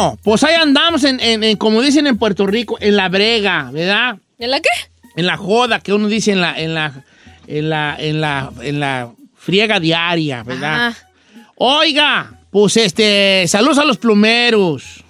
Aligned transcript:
Bueno, 0.00 0.18
pues 0.22 0.42
ahí 0.44 0.54
andamos 0.54 1.04
en, 1.04 1.20
en- 1.20 1.44
en, 1.44 1.56
como 1.56 1.82
dicen 1.82 2.06
en 2.06 2.16
Puerto 2.18 2.46
Rico, 2.46 2.78
en 2.80 2.96
la 2.96 3.08
brega, 3.08 3.70
¿verdad? 3.72 4.16
¿En 4.38 4.50
la 4.50 4.60
qué? 4.60 4.68
En 5.16 5.26
la 5.26 5.36
joda 5.36 5.80
que 5.80 5.92
uno 5.92 6.08
dice 6.08 6.32
en 6.32 6.40
la, 6.40 6.58
en 6.58 6.74
la, 6.74 7.04
en 7.46 7.68
la, 7.68 7.96
en 7.98 8.20
la, 8.20 8.50
en 8.62 8.80
la 8.80 9.10
friega 9.36 9.78
diaria, 9.80 10.42
¿verdad? 10.42 10.88
Ajá. 10.88 11.08
Oiga, 11.56 12.32
pues 12.50 12.76
este, 12.78 13.44
saludos 13.48 13.78
a 13.78 13.84
los 13.84 13.98
plumeros. 13.98 15.04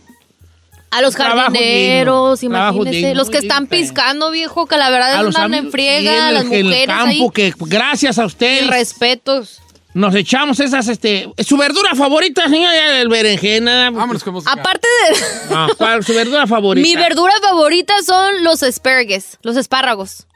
A 0.90 1.02
los 1.02 1.14
jardineros, 1.14 2.40
digno, 2.40 2.56
imagínese. 2.56 2.96
digno, 2.96 3.14
los 3.14 3.30
que 3.30 3.38
están 3.38 3.68
piscando, 3.68 4.32
viejo, 4.32 4.66
que 4.66 4.76
la 4.76 4.90
verdad 4.90 5.12
A 5.14 5.18
es 5.20 5.22
los 5.26 5.36
andan 5.36 5.66
en 5.66 5.70
friega, 5.70 6.30
y 6.30 6.34
las 6.34 6.44
en 6.46 6.52
el 6.52 6.64
mujeres 6.64 6.86
campo 6.88 7.06
ahí. 7.08 7.30
que 7.32 7.54
gracias 7.60 8.18
a 8.18 8.22
Y 8.22 8.26
ustedes 8.26 8.66
respetos. 8.66 9.60
Nos 9.94 10.14
echamos 10.14 10.60
esas, 10.60 10.88
este, 10.88 11.32
su 11.38 11.56
verdura 11.56 11.94
favorita, 11.94 12.48
señora, 12.48 13.00
el 13.00 13.08
berenjena. 13.08 13.90
Vámonos 13.90 14.22
con 14.22 14.34
música. 14.34 14.52
Aparte 14.52 14.86
de... 14.86 15.18
Ah, 15.50 15.68
¿cuál 15.76 16.00
es 16.00 16.06
su 16.06 16.14
verdura 16.14 16.46
favorita. 16.46 16.86
Mi 16.86 16.96
verdura 16.96 17.32
favorita 17.42 17.94
son 18.04 18.44
los 18.44 18.62
asparagus, 18.62 19.38
los 19.42 19.56
espárragos. 19.56 20.26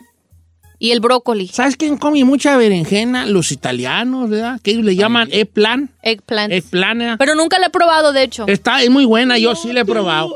Y 0.79 0.91
el 0.91 1.01
brócoli. 1.01 1.49
¿Sabes 1.49 1.77
quién 1.77 1.97
come 1.97 2.25
mucha 2.25 2.57
berenjena? 2.57 3.27
Los 3.27 3.53
italianos, 3.53 4.29
¿verdad? 4.29 4.61
Que 4.61 4.73
ellos 4.73 4.85
le 4.85 4.97
llaman 4.97 5.29
eggplant. 5.31 5.91
Eggplant. 6.03 6.53
Eggplant. 6.53 7.19
Pero 7.19 7.35
nunca 7.37 7.59
la 7.59 7.67
he 7.67 7.71
probado, 7.71 8.13
de 8.13 8.23
hecho. 8.23 8.45
Está, 8.49 8.83
es 8.83 8.91
muy 8.91 9.05
buena, 9.05 9.39
yo 9.39 9.55
sí 9.55 9.73
la 9.73 9.81
he 9.81 9.85
probado. 9.85 10.35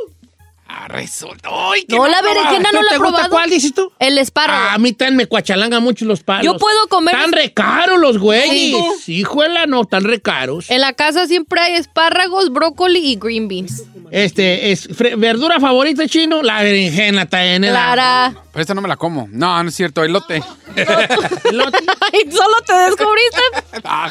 Ah, 0.70 0.86
resulta. 0.86 1.48
¡Ay, 1.50 1.84
qué 1.88 1.97
No, 1.97 2.06
la 2.06 2.20
berenjena 2.20 2.70
no 2.72 2.83
la 2.83 2.91
¿Te 2.91 2.94
he 2.97 2.98
gusta 2.98 3.11
probado. 3.12 3.30
cuál 3.30 3.48
dices 3.48 3.72
tú? 3.72 3.91
El 3.98 4.19
espárrago. 4.19 4.66
Ah, 4.69 4.74
a 4.74 4.78
mí 4.78 4.92
también 4.92 5.16
me 5.16 5.27
cuachalanga 5.27 5.80
mucho 5.80 6.05
los 6.05 6.22
palos. 6.22 6.44
Yo 6.44 6.58
puedo 6.58 6.86
comer- 6.88 7.14
Tan 7.16 7.33
re 7.33 7.55
caros 7.55 7.98
los 7.98 8.19
güeyes. 8.19 9.08
Híjole, 9.08 9.66
no, 9.66 9.84
tan 9.86 10.05
re 10.05 10.20
caros. 10.20 10.70
En 10.70 10.83
la 10.83 10.92
casa 10.92 11.27
siempre 11.27 11.61
hay 11.62 11.74
espárragos, 11.77 12.50
brócoli 12.52 12.98
y 12.98 13.16
green 13.16 13.48
beans. 13.48 13.83
Este, 14.11 14.70
es 14.70 14.89
verdura 15.18 15.58
favorita 15.58 16.06
chino, 16.06 16.42
la 16.42 16.62
berenjena 16.62 17.27
también. 17.27 17.62
Clara. 17.62 18.35
Pero 18.52 18.61
esta 18.61 18.74
no 18.74 18.83
me 18.83 18.89
la 18.89 18.96
como. 18.96 19.27
No, 19.30 19.62
no 19.62 19.68
es 19.70 19.74
cierto, 19.74 20.05
elote. 20.05 20.42
Elote. 20.77 21.79
Ay, 22.12 22.30
solo 22.30 22.56
te 22.67 22.74
descubriste. 22.74 23.40
Ah, 23.85 24.11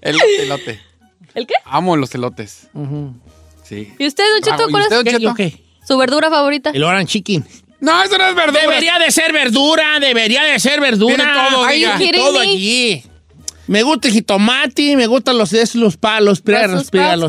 elote, 0.00 0.42
elote. 0.42 0.80
¿El 1.34 1.46
qué? 1.46 1.54
Amo 1.66 1.96
los 1.96 2.14
elotes. 2.14 2.68
Sí. 3.68 3.92
¿Y 3.98 4.06
usted, 4.06 4.24
Don 4.32 4.42
Cheto. 4.42 4.68
¿Y 4.68 4.72
cuál 4.72 4.82
usted, 4.84 4.96
es 4.98 5.04
¿Qué, 5.04 5.10
Cheto? 5.10 5.22
yo 5.22 5.34
qué? 5.34 5.62
su 5.86 5.96
verdura 5.98 6.30
favorita? 6.30 6.70
El 6.70 6.82
orange 6.84 7.12
chicken. 7.12 7.46
No, 7.80 8.02
eso 8.02 8.18
no 8.18 8.26
es 8.26 8.34
verdura. 8.34 8.60
Debería 8.62 8.98
de 8.98 9.10
ser 9.10 9.32
verdura, 9.32 10.00
debería 10.00 10.42
de 10.44 10.58
ser 10.58 10.80
verdura. 10.80 11.16
Tiene 11.16 11.32
todo, 11.32 11.68
tiene 11.68 11.98
kidding 11.98 12.20
todo 12.20 12.32
me? 12.32 12.40
allí. 12.40 13.02
Me 13.68 13.82
gusta 13.82 14.08
el 14.08 14.14
jitomate, 14.14 14.96
me 14.96 15.06
gustan 15.06 15.38
los, 15.38 15.52
es, 15.52 15.74
los 15.74 15.94
sprouts. 15.94 16.24
los 16.24 16.42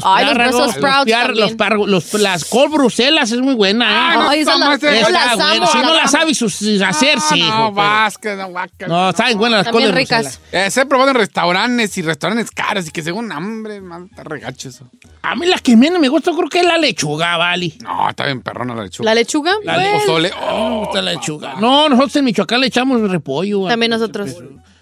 Ay, 0.05 0.25
los 0.25 0.75
piar- 1.05 1.27
también. 1.27 1.45
los 1.45 1.53
los- 1.87 2.13
las 2.13 2.45
col 2.45 2.69
bruselas 2.69 3.31
es 3.31 3.39
muy 3.41 3.53
buena. 3.55 3.85
¿eh? 3.85 3.93
Ah, 3.93 4.13
no, 4.15 4.29
Ay, 4.29 4.39
esas 4.39 4.53
toma 4.53 4.77
las- 4.77 5.39
amo, 5.39 5.67
Si 5.67 5.77
no 5.79 5.93
las 5.93 6.11
sabes 6.11 6.37
sus- 6.37 6.81
hacer, 6.81 7.19
sí. 7.19 7.41
No, 7.41 7.71
Vázquez, 7.73 8.37
no, 8.37 8.47
guácala. 8.47 8.87
No, 9.07 9.11
saben 9.11 9.37
buenas 9.37 9.65
las 9.65 9.71
coles 9.71 9.93
ricas. 9.93 10.39
Eh, 10.51 10.71
se 10.71 10.81
he 10.81 10.85
probado 10.85 11.11
en 11.11 11.17
restaurantes 11.17 11.97
y 11.97 12.01
restaurantes 12.01 12.51
caros 12.51 12.87
y 12.87 12.91
que 12.91 13.03
según 13.03 13.31
hambre, 13.31 13.81
man, 13.81 14.07
está 14.09 14.23
regacho 14.23 14.69
eso. 14.69 14.89
A 15.21 15.35
mí 15.35 15.45
la 15.45 15.57
que 15.59 15.75
menos 15.75 15.99
me 15.99 16.07
gusta 16.07 16.31
creo 16.31 16.47
que 16.49 16.59
es 16.61 16.65
la 16.65 16.77
lechuga, 16.77 17.35
¿vale? 17.37 17.73
No, 17.83 18.09
está 18.09 18.25
bien 18.25 18.41
perrona 18.41 18.73
la 18.75 18.83
lechuga. 18.83 19.05
¿La 19.09 19.15
lechuga? 19.15 19.51
La 19.63 19.75
Pues, 19.75 19.87
Pozole. 20.03 20.29
No 20.29 20.35
me 20.37 20.51
Oh, 20.51 20.79
gusta 20.85 21.01
la 21.01 21.11
lechuga. 21.13 21.55
No, 21.59 21.89
nosotros 21.89 22.15
en 22.15 22.25
Michoacán 22.25 22.61
le 22.61 22.67
echamos 22.67 23.01
repollo. 23.09 23.67
También 23.67 23.89
nosotros. 23.89 24.35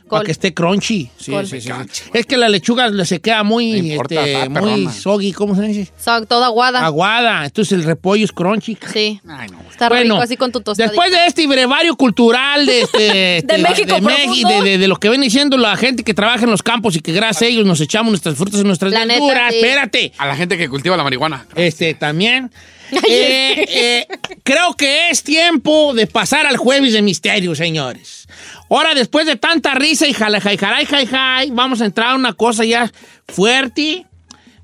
Para 0.10 0.24
que 0.26 0.32
esté 0.32 0.54
crunchy. 0.54 1.10
Sí, 1.20 1.34
sí, 1.46 1.62
sí, 1.62 1.62
sí. 1.62 2.02
Es 2.14 2.26
que 2.26 2.38
la 2.38 2.50
lechuga 2.50 2.88
le 2.90 3.06
se 3.06 3.20
queda 3.20 3.44
muy, 3.44 3.76
importa, 3.76 4.26
este, 4.26 4.50
muy 4.50 4.88
soggy, 4.90 5.34
¿cómo 5.34 5.56
se 5.56 5.62
dice? 5.64 5.92
Son 6.04 6.26
toda 6.26 6.48
aguada. 6.48 6.86
Aguada. 6.86 7.46
Entonces 7.46 7.74
el 7.74 7.84
repollo 7.84 8.26
es 8.26 8.32
crunchy. 8.32 8.78
Sí. 8.94 9.20
Ay, 9.28 9.50
no. 9.50 9.60
Está 9.70 9.90
Bueno, 9.90 10.16
rico 10.16 10.24
así 10.24 10.38
con 10.38 10.52
tu 10.52 10.62
tostadita. 10.62 10.92
Después 10.92 11.12
de 11.12 11.26
este 11.28 11.46
brevario 11.48 11.96
cultural 11.96 12.66
de, 12.66 12.82
este, 12.82 13.38
este, 13.40 13.58
México 13.60 13.96
de, 13.96 14.02
profundo. 14.02 14.50
de, 14.50 14.62
de- 14.72 14.78
de 14.78 14.88
lo 14.88 14.96
que 14.98 15.10
viene 15.10 15.26
diciendo 15.26 15.58
la 15.58 15.76
gente 15.78 16.04
que 16.04 16.14
trabaja 16.14 16.44
en 16.46 16.52
los 16.52 16.64
campos 16.64 16.96
y 16.96 17.00
que 17.02 17.12
gracias 17.12 17.42
a 17.44 17.46
ellos 17.46 17.66
nos 17.66 17.80
echamos 17.82 18.12
nuestras 18.12 18.36
frutas 18.36 18.62
y 18.62 18.64
nuestras 18.64 18.92
La 18.94 19.06
neta, 19.06 19.20
verduras. 19.20 19.52
sí. 19.52 19.58
Espérate. 19.58 20.12
A 20.18 20.26
la 20.28 20.36
gente 20.36 20.58
que 20.58 20.70
cultiva 20.70 20.96
la 20.98 21.04
marihuana. 21.04 21.46
Este, 21.56 21.94
también. 21.94 22.52
Eh, 22.90 23.66
eh, 23.68 24.08
creo 24.44 24.74
que 24.76 25.10
es 25.10 25.22
tiempo 25.22 25.94
de 25.94 26.08
pasar 26.08 26.46
al 26.46 26.56
jueves 26.56 26.94
de 26.94 27.02
misterio, 27.02 27.54
señores. 27.54 28.28
Ahora, 28.70 28.94
después 28.94 29.26
de 29.26 29.36
tanta 29.36 29.76
risa 29.76 30.08
y 30.08 30.14
jala, 30.14 30.42
jai, 30.42 30.58
jaray, 30.58 30.86
jai, 30.86 31.06
jai, 31.06 31.52
vamos 31.52 31.82
a 31.82 31.86
entrar 31.86 32.10
a 32.12 32.16
una 32.16 32.34
cosa 32.34 32.66
ya 32.66 32.92
fuerte, 33.28 34.06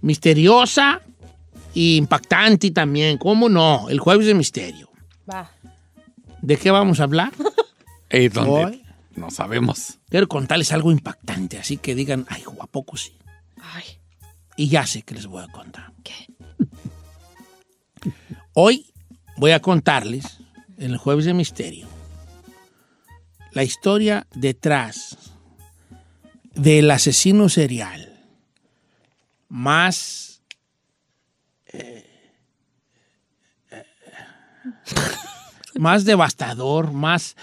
misteriosa 0.02 1.02
e 1.74 1.96
impactante 1.96 2.72
también. 2.72 3.18
¿Cómo 3.18 3.50
no? 3.50 3.90
El 3.90 4.00
jueves 4.00 4.28
de 4.28 4.34
misterio. 4.34 4.90
Va. 5.30 5.50
¿De 6.42 6.58
qué 6.58 6.72
vamos 6.72 7.00
a 7.00 7.04
hablar? 7.04 7.32
Ey, 8.10 8.28
¿dónde? 8.30 8.66
Hoy. 8.66 8.84
No 9.16 9.30
sabemos. 9.30 10.00
Quiero 10.10 10.28
contarles 10.28 10.72
algo 10.72 10.92
impactante, 10.92 11.58
así 11.58 11.78
que 11.78 11.96
digan, 11.96 12.26
ay, 12.30 12.44
¿a 12.60 12.68
poco 12.68 12.98
sí? 12.98 13.16
Ay, 13.62 13.84
Y 14.58 14.70
ya 14.70 14.86
sé 14.86 15.04
que 15.04 15.14
les 15.14 15.28
voy 15.28 15.44
a 15.44 15.48
contar. 15.48 15.94
¿qué? 16.04 16.14
Hoy 18.54 18.92
voy 19.38 19.52
a 19.52 19.62
contarles, 19.62 20.40
en 20.78 20.92
el 20.92 20.98
jueves 20.98 21.26
de 21.26 21.34
misterio, 21.34 21.88
la 23.54 23.64
historia 23.64 24.28
detrás 24.34 25.18
del 26.56 26.92
asesino 26.92 27.50
serial 27.50 28.22
más... 29.50 30.42
eh, 31.68 32.06
eh, 33.72 33.84
más 35.76 36.06
devastador, 36.06 36.92
más 36.92 37.36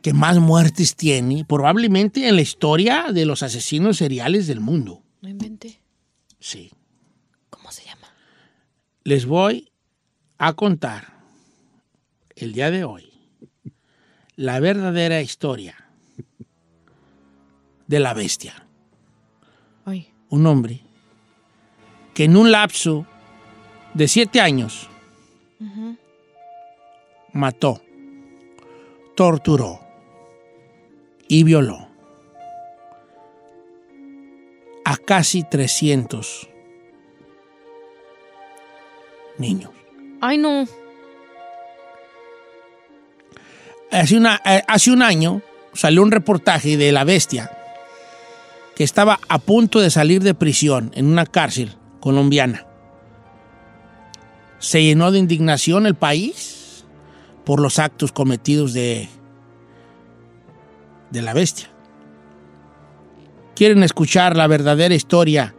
que 0.00 0.12
más 0.12 0.38
muertes 0.38 0.96
tiene, 0.96 1.44
probablemente 1.44 2.28
en 2.28 2.36
la 2.36 2.42
historia 2.42 3.12
de 3.12 3.24
los 3.24 3.42
asesinos 3.42 3.98
seriales 3.98 4.46
del 4.46 4.60
mundo. 4.60 5.02
No 5.20 5.28
inventé. 5.28 5.80
Sí. 6.40 6.72
¿Cómo 7.50 7.70
se 7.70 7.84
llama? 7.84 8.02
les 9.04 9.26
voy 9.26 9.70
a 10.38 10.52
contar 10.54 11.12
el 12.36 12.52
día 12.52 12.70
de 12.70 12.84
hoy 12.84 13.11
la 14.36 14.60
verdadera 14.60 15.20
historia 15.20 15.76
de 17.86 18.00
la 18.00 18.14
bestia. 18.14 18.66
Ay. 19.84 20.12
Un 20.30 20.46
hombre 20.46 20.80
que 22.14 22.24
en 22.24 22.36
un 22.36 22.50
lapso 22.50 23.06
de 23.94 24.08
siete 24.08 24.40
años 24.40 24.88
mató, 27.32 27.82
torturó 29.14 29.80
y 31.28 31.44
violó 31.44 31.88
a 34.84 34.96
casi 34.96 35.42
300 35.44 36.48
niños. 39.38 39.70
Ay, 40.20 40.38
no. 40.38 40.66
Eh, 43.92 44.62
hace 44.68 44.90
un 44.90 45.02
año 45.02 45.42
salió 45.74 46.02
un 46.02 46.10
reportaje 46.10 46.78
de 46.78 46.92
la 46.92 47.04
bestia 47.04 47.50
que 48.74 48.84
estaba 48.84 49.20
a 49.28 49.38
punto 49.38 49.80
de 49.80 49.90
salir 49.90 50.22
de 50.22 50.32
prisión 50.32 50.90
en 50.94 51.06
una 51.06 51.26
cárcel 51.26 51.76
colombiana. 52.00 52.66
Se 54.58 54.82
llenó 54.82 55.10
de 55.10 55.18
indignación 55.18 55.86
el 55.86 55.94
país 55.94 56.86
por 57.44 57.60
los 57.60 57.78
actos 57.78 58.12
cometidos 58.12 58.72
de, 58.72 59.10
de 61.10 61.20
la 61.22 61.34
bestia. 61.34 61.68
¿Quieren 63.54 63.82
escuchar 63.82 64.38
la 64.38 64.46
verdadera 64.46 64.94
historia 64.94 65.54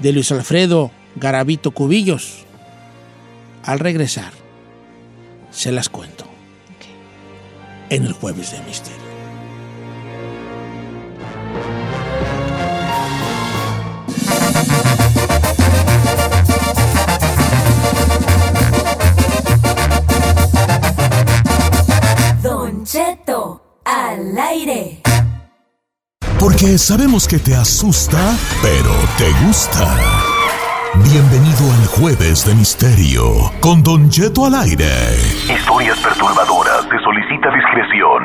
de 0.00 0.12
Luis 0.12 0.32
Alfredo 0.32 0.90
Garavito 1.14 1.70
Cubillos? 1.70 2.44
Al 3.62 3.78
regresar, 3.78 4.32
se 5.50 5.70
las 5.70 5.88
cuento 5.88 6.29
en 7.90 8.06
el 8.06 8.12
jueves 8.12 8.52
de 8.52 8.60
misterio. 8.62 8.98
Don 22.42 22.84
Cheto, 22.84 23.80
al 23.84 24.38
aire. 24.38 25.02
Porque 26.38 26.78
sabemos 26.78 27.28
que 27.28 27.38
te 27.38 27.54
asusta, 27.54 28.36
pero 28.62 28.94
te 29.18 29.30
gusta. 29.44 30.29
Bienvenido 30.96 31.72
al 31.72 31.86
Jueves 31.86 32.44
de 32.44 32.54
Misterio 32.54 33.52
con 33.60 33.80
Don 33.82 34.10
Cheto 34.10 34.44
al 34.46 34.56
aire. 34.56 34.88
Historias 35.48 35.96
perturbadoras. 36.00 36.82
Se 36.90 36.98
solicita 36.98 37.48
discreción. 37.54 38.22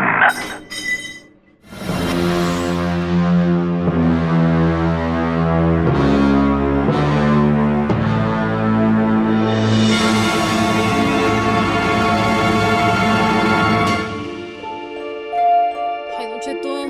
Ay, 16.18 16.30
Don 16.30 16.40
Cheto, 16.40 16.88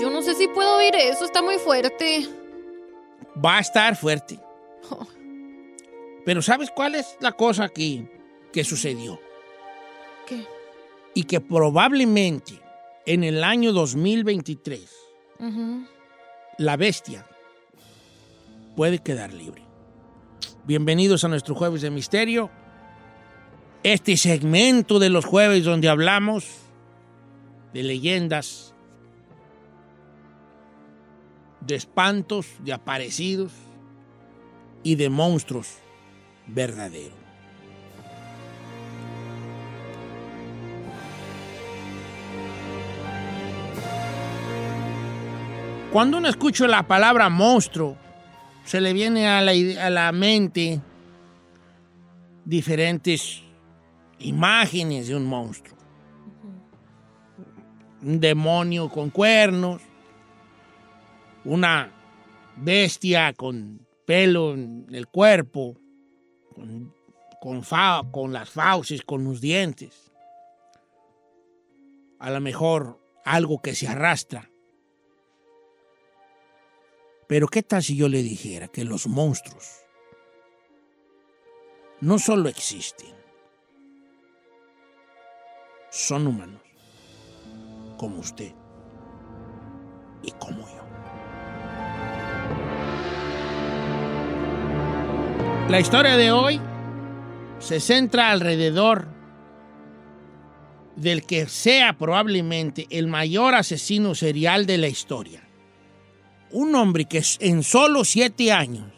yo 0.00 0.10
no 0.10 0.22
sé 0.22 0.34
si 0.34 0.46
puedo 0.48 0.76
oír 0.76 0.94
eso, 0.96 1.24
está 1.24 1.42
muy 1.42 1.58
fuerte. 1.58 2.28
Va 3.44 3.56
a 3.56 3.60
estar 3.60 3.96
fuerte. 3.96 4.38
Pero 6.24 6.42
¿sabes 6.42 6.70
cuál 6.70 6.94
es 6.94 7.16
la 7.20 7.32
cosa 7.32 7.64
aquí 7.64 8.08
que 8.52 8.64
sucedió? 8.64 9.20
¿Qué? 10.26 10.44
Y 11.14 11.24
que 11.24 11.40
probablemente 11.40 12.60
en 13.06 13.24
el 13.24 13.44
año 13.44 13.72
2023 13.72 14.90
Ujú. 15.38 15.86
la 16.58 16.76
bestia 16.76 17.26
puede 18.74 19.00
quedar 19.00 19.32
libre. 19.32 19.62
Bienvenidos 20.64 21.24
a 21.24 21.28
nuestro 21.28 21.54
jueves 21.54 21.82
de 21.82 21.90
misterio. 21.90 22.50
Este 23.82 24.16
segmento 24.16 24.98
de 24.98 25.10
los 25.10 25.26
jueves 25.26 25.64
donde 25.64 25.90
hablamos 25.90 26.46
de 27.74 27.82
leyendas, 27.82 28.74
de 31.60 31.74
espantos, 31.74 32.46
de 32.60 32.72
aparecidos 32.72 33.52
y 34.84 34.94
de 34.94 35.10
monstruos 35.10 35.78
verdaderos. 36.46 37.24
Cuando 45.90 46.18
uno 46.18 46.28
escucha 46.28 46.66
la 46.66 46.82
palabra 46.84 47.28
monstruo, 47.28 47.96
se 48.64 48.80
le 48.80 48.92
viene 48.92 49.28
a 49.28 49.40
la, 49.40 49.52
a 49.84 49.90
la 49.90 50.12
mente 50.12 50.80
diferentes 52.44 53.42
imágenes 54.18 55.08
de 55.08 55.16
un 55.16 55.24
monstruo. 55.24 55.76
Un 58.02 58.20
demonio 58.20 58.88
con 58.88 59.10
cuernos, 59.10 59.82
una 61.44 61.90
bestia 62.56 63.32
con 63.32 63.83
pelo 64.04 64.52
en 64.54 64.86
el 64.92 65.06
cuerpo, 65.08 65.76
con, 67.40 67.62
fa- 67.62 68.02
con 68.12 68.32
las 68.32 68.50
fauces, 68.50 69.02
con 69.02 69.24
los 69.24 69.40
dientes. 69.40 70.12
A 72.18 72.30
lo 72.30 72.40
mejor 72.40 72.98
algo 73.24 73.60
que 73.60 73.74
se 73.74 73.88
arrastra. 73.88 74.50
Pero 77.26 77.48
¿qué 77.48 77.62
tal 77.62 77.82
si 77.82 77.96
yo 77.96 78.08
le 78.08 78.22
dijera 78.22 78.68
que 78.68 78.84
los 78.84 79.06
monstruos 79.06 79.80
no 82.00 82.18
solo 82.18 82.48
existen, 82.50 83.14
son 85.90 86.26
humanos, 86.26 86.60
como 87.96 88.18
usted 88.18 88.52
y 90.22 90.30
como 90.32 90.68
yo? 90.68 90.73
La 95.68 95.80
historia 95.80 96.18
de 96.18 96.30
hoy 96.30 96.60
se 97.58 97.80
centra 97.80 98.30
alrededor 98.30 99.08
del 100.94 101.24
que 101.24 101.48
sea 101.48 101.96
probablemente 101.96 102.86
el 102.90 103.06
mayor 103.06 103.54
asesino 103.54 104.14
serial 104.14 104.66
de 104.66 104.76
la 104.76 104.88
historia. 104.88 105.48
Un 106.50 106.74
hombre 106.74 107.06
que 107.06 107.22
en 107.40 107.62
solo 107.62 108.04
siete 108.04 108.52
años 108.52 108.92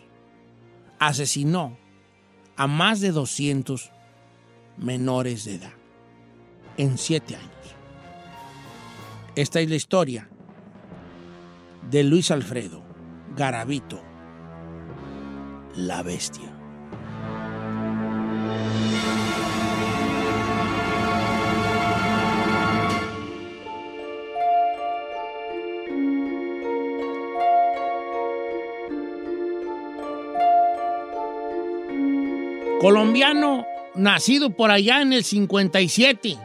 asesinó 0.99 1.79
a 2.57 2.67
más 2.67 3.01
de 3.01 3.13
200 3.13 3.93
menores 4.77 5.45
de 5.45 5.55
edad. 5.55 5.73
En 6.77 6.99
siete 6.99 7.37
años. 7.37 7.51
Esta 9.37 9.61
es 9.61 9.71
la 9.71 9.77
historia 9.77 10.29
de 11.89 12.03
Luis 12.03 12.31
Alfredo 12.33 12.83
Garavito, 13.37 14.03
la 15.77 16.03
bestia. 16.03 16.56
Colombiano 32.87 33.67
nacido 33.97 34.51
por 34.51 34.71
allá 34.71 35.03
en 35.03 35.13
el 35.13 35.25
57. 35.25 36.39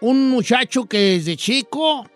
Un 0.00 0.30
muchacho 0.30 0.86
que 0.86 0.98
desde 0.98 1.36
chico, 1.36 2.06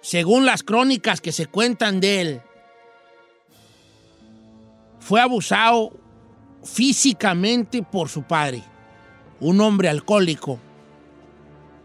según 0.00 0.46
las 0.46 0.62
crónicas 0.62 1.20
que 1.20 1.32
se 1.32 1.46
cuentan 1.46 1.98
de 1.98 2.20
él, 2.20 2.42
fue 5.02 5.20
abusado 5.20 5.90
físicamente 6.62 7.82
por 7.82 8.08
su 8.08 8.22
padre, 8.22 8.62
un 9.40 9.60
hombre 9.60 9.88
alcohólico 9.88 10.60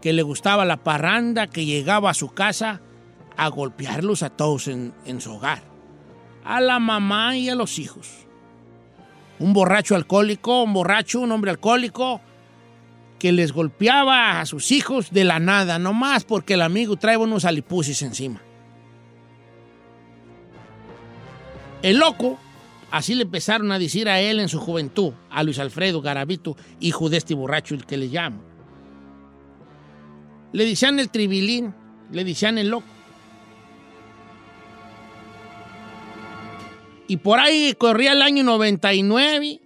que 0.00 0.12
le 0.12 0.22
gustaba 0.22 0.64
la 0.64 0.76
parranda, 0.76 1.48
que 1.48 1.66
llegaba 1.66 2.10
a 2.10 2.14
su 2.14 2.28
casa 2.28 2.80
a 3.36 3.48
golpearlos 3.48 4.22
a 4.22 4.30
todos 4.30 4.68
en, 4.68 4.94
en 5.04 5.20
su 5.20 5.32
hogar 5.34 5.62
a 6.44 6.60
la 6.60 6.78
mamá 6.78 7.36
y 7.36 7.50
a 7.50 7.54
los 7.54 7.78
hijos. 7.78 8.26
Un 9.38 9.52
borracho 9.52 9.94
alcohólico, 9.96 10.62
un 10.62 10.72
borracho, 10.72 11.20
un 11.20 11.32
hombre 11.32 11.50
alcohólico 11.50 12.22
que 13.18 13.32
les 13.32 13.52
golpeaba 13.52 14.40
a 14.40 14.46
sus 14.46 14.70
hijos 14.70 15.10
de 15.10 15.24
la 15.24 15.40
nada, 15.40 15.78
nomás 15.78 16.24
porque 16.24 16.54
el 16.54 16.62
amigo 16.62 16.96
trae 16.96 17.16
unos 17.16 17.44
alipusis 17.44 18.00
encima. 18.00 18.40
El 21.82 21.98
loco, 21.98 22.38
así 22.90 23.14
le 23.14 23.22
empezaron 23.22 23.72
a 23.72 23.78
decir 23.78 24.08
a 24.08 24.20
él 24.20 24.40
en 24.40 24.48
su 24.48 24.58
juventud, 24.58 25.12
a 25.30 25.42
Luis 25.42 25.58
Alfredo 25.58 26.00
Garavito, 26.00 26.56
hijo 26.80 27.08
de 27.08 27.18
este 27.18 27.34
borracho, 27.34 27.74
el 27.74 27.86
que 27.86 27.96
le 27.96 28.06
llamo. 28.06 28.42
Le 30.52 30.64
decían 30.64 30.98
el 30.98 31.10
tribilín, 31.10 31.74
le 32.10 32.24
decían 32.24 32.58
el 32.58 32.68
loco. 32.68 32.86
Y 37.06 37.16
por 37.18 37.38
ahí 37.38 37.74
corría 37.78 38.12
el 38.12 38.22
año 38.22 38.44
99 38.44 39.60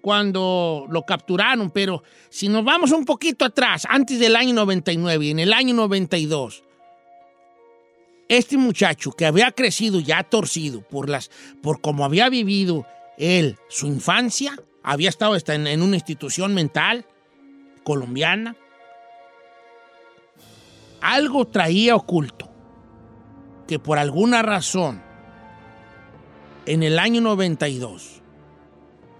cuando 0.00 0.86
lo 0.90 1.02
capturaron, 1.02 1.70
pero 1.70 2.02
si 2.28 2.48
nos 2.48 2.64
vamos 2.64 2.90
un 2.90 3.04
poquito 3.04 3.44
atrás, 3.44 3.86
antes 3.88 4.18
del 4.18 4.34
año 4.34 4.52
99, 4.52 5.30
en 5.30 5.38
el 5.38 5.52
año 5.52 5.74
92, 5.74 6.64
este 8.38 8.56
muchacho 8.56 9.12
que 9.12 9.26
había 9.26 9.52
crecido 9.52 10.00
ya 10.00 10.22
torcido 10.22 10.80
por 10.80 11.10
las 11.10 11.30
por 11.62 11.82
cómo 11.82 12.06
había 12.06 12.30
vivido 12.30 12.86
él 13.18 13.58
su 13.68 13.86
infancia, 13.86 14.56
había 14.82 15.10
estado 15.10 15.34
hasta 15.34 15.54
en, 15.54 15.82
una 15.82 15.96
institución 15.96 16.54
mental, 16.54 17.04
colombiana, 17.84 18.56
algo 21.02 21.46
traía 21.46 21.94
oculto, 21.94 22.48
que 23.68 23.78
por 23.78 23.98
alguna 23.98 24.40
razón, 24.40 25.02
en 26.64 26.82
el 26.82 26.98
año 26.98 27.20
92, 27.20 28.22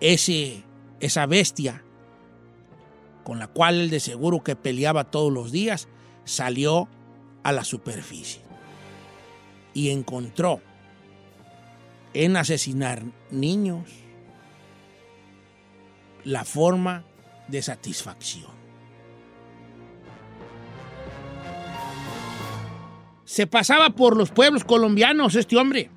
ese, 0.00 0.64
esa 1.00 1.26
bestia 1.26 1.84
con 3.24 3.38
la 3.38 3.46
cual 3.46 3.78
él 3.78 3.90
de 3.90 4.00
seguro 4.00 4.42
que 4.42 4.56
peleaba 4.56 5.10
todos 5.10 5.30
los 5.30 5.52
días, 5.52 5.86
salió 6.24 6.88
a 7.42 7.52
la 7.52 7.62
superficie 7.62 8.41
y 9.74 9.90
encontró 9.90 10.60
en 12.14 12.36
asesinar 12.36 13.02
niños 13.30 13.88
la 16.24 16.44
forma 16.44 17.04
de 17.48 17.62
satisfacción. 17.62 18.50
Se 23.24 23.46
pasaba 23.46 23.90
por 23.90 24.16
los 24.16 24.30
pueblos 24.30 24.64
colombianos 24.64 25.34
este 25.36 25.56
hombre. 25.56 25.90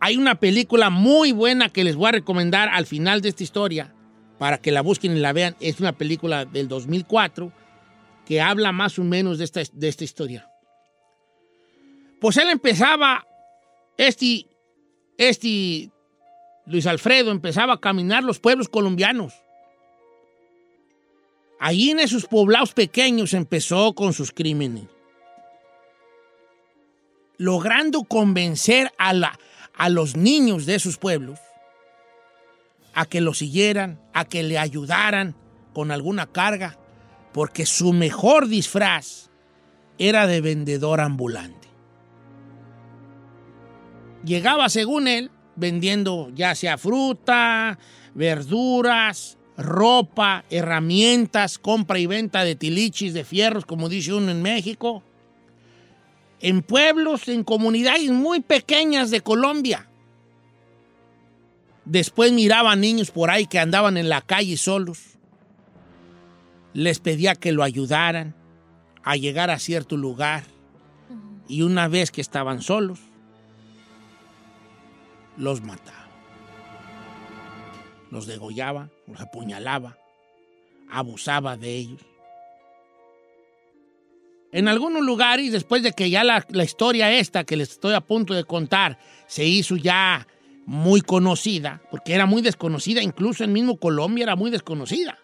Hay 0.00 0.16
una 0.16 0.36
película 0.36 0.90
muy 0.90 1.32
buena 1.32 1.68
que 1.68 1.84
les 1.84 1.96
voy 1.96 2.08
a 2.08 2.12
recomendar 2.12 2.68
al 2.70 2.86
final 2.86 3.20
de 3.20 3.28
esta 3.28 3.42
historia 3.42 3.94
para 4.38 4.58
que 4.58 4.72
la 4.72 4.80
busquen 4.80 5.16
y 5.16 5.20
la 5.20 5.32
vean. 5.32 5.56
Es 5.60 5.80
una 5.80 5.92
película 5.92 6.44
del 6.44 6.68
2004 6.68 7.52
que 8.26 8.40
habla 8.40 8.72
más 8.72 8.98
o 8.98 9.04
menos 9.04 9.38
de 9.38 9.44
esta, 9.44 9.60
de 9.72 9.88
esta 9.88 10.04
historia. 10.04 10.48
Pues 12.24 12.38
él 12.38 12.48
empezaba, 12.48 13.26
este, 13.98 14.46
este 15.18 15.90
Luis 16.64 16.86
Alfredo 16.86 17.30
empezaba 17.30 17.74
a 17.74 17.80
caminar 17.80 18.24
los 18.24 18.40
pueblos 18.40 18.70
colombianos. 18.70 19.34
Allí 21.60 21.90
en 21.90 22.00
esos 22.00 22.24
poblados 22.24 22.72
pequeños 22.72 23.34
empezó 23.34 23.94
con 23.94 24.14
sus 24.14 24.32
crímenes. 24.32 24.84
Logrando 27.36 28.04
convencer 28.04 28.90
a, 28.96 29.12
la, 29.12 29.38
a 29.74 29.90
los 29.90 30.16
niños 30.16 30.64
de 30.64 30.76
esos 30.76 30.96
pueblos 30.96 31.38
a 32.94 33.04
que 33.04 33.20
lo 33.20 33.34
siguieran, 33.34 34.00
a 34.14 34.24
que 34.24 34.42
le 34.42 34.56
ayudaran 34.56 35.36
con 35.74 35.90
alguna 35.90 36.26
carga, 36.26 36.78
porque 37.34 37.66
su 37.66 37.92
mejor 37.92 38.48
disfraz 38.48 39.28
era 39.98 40.26
de 40.26 40.40
vendedor 40.40 41.02
ambulante. 41.02 41.63
Llegaba, 44.24 44.68
según 44.68 45.06
él, 45.08 45.30
vendiendo 45.56 46.30
ya 46.34 46.54
sea 46.54 46.78
fruta, 46.78 47.78
verduras, 48.14 49.38
ropa, 49.56 50.44
herramientas, 50.50 51.58
compra 51.58 51.98
y 51.98 52.06
venta 52.06 52.44
de 52.44 52.54
tilichis, 52.54 53.14
de 53.14 53.24
fierros, 53.24 53.66
como 53.66 53.88
dice 53.88 54.14
uno 54.14 54.30
en 54.30 54.42
México, 54.42 55.02
en 56.40 56.62
pueblos, 56.62 57.28
en 57.28 57.44
comunidades 57.44 58.10
muy 58.10 58.40
pequeñas 58.40 59.10
de 59.10 59.20
Colombia. 59.20 59.88
Después 61.84 62.32
miraba 62.32 62.72
a 62.72 62.76
niños 62.76 63.10
por 63.10 63.30
ahí 63.30 63.46
que 63.46 63.58
andaban 63.58 63.96
en 63.96 64.08
la 64.08 64.22
calle 64.22 64.56
solos. 64.56 65.18
Les 66.72 66.98
pedía 66.98 67.34
que 67.34 67.52
lo 67.52 67.62
ayudaran 67.62 68.34
a 69.04 69.16
llegar 69.16 69.50
a 69.50 69.58
cierto 69.58 69.96
lugar. 69.96 70.44
Y 71.46 71.62
una 71.62 71.88
vez 71.88 72.10
que 72.10 72.22
estaban 72.22 72.62
solos, 72.62 73.00
los 75.36 75.62
mataba. 75.62 76.08
Los 78.10 78.26
degollaba, 78.26 78.90
los 79.06 79.20
apuñalaba, 79.20 79.96
abusaba 80.90 81.56
de 81.56 81.76
ellos. 81.76 82.00
En 84.52 84.68
algunos 84.68 85.02
lugares, 85.02 85.50
después 85.50 85.82
de 85.82 85.92
que 85.92 86.10
ya 86.10 86.22
la, 86.22 86.46
historia 86.62 87.10
esta 87.12 87.42
que 87.42 87.56
les 87.56 87.72
estoy 87.72 87.92
a 87.94 88.00
punto 88.00 88.34
de 88.34 88.44
contar 88.44 88.98
se 89.26 89.44
hizo 89.44 89.74
ya 89.74 90.28
muy 90.64 91.00
conocida, 91.00 91.82
porque 91.90 92.14
era 92.14 92.24
muy 92.24 92.40
desconocida, 92.40 93.02
incluso 93.02 93.42
en 93.42 93.52
mismo 93.52 93.78
Colombia 93.78 94.22
era 94.22 94.36
muy 94.36 94.52
desconocida. 94.52 95.18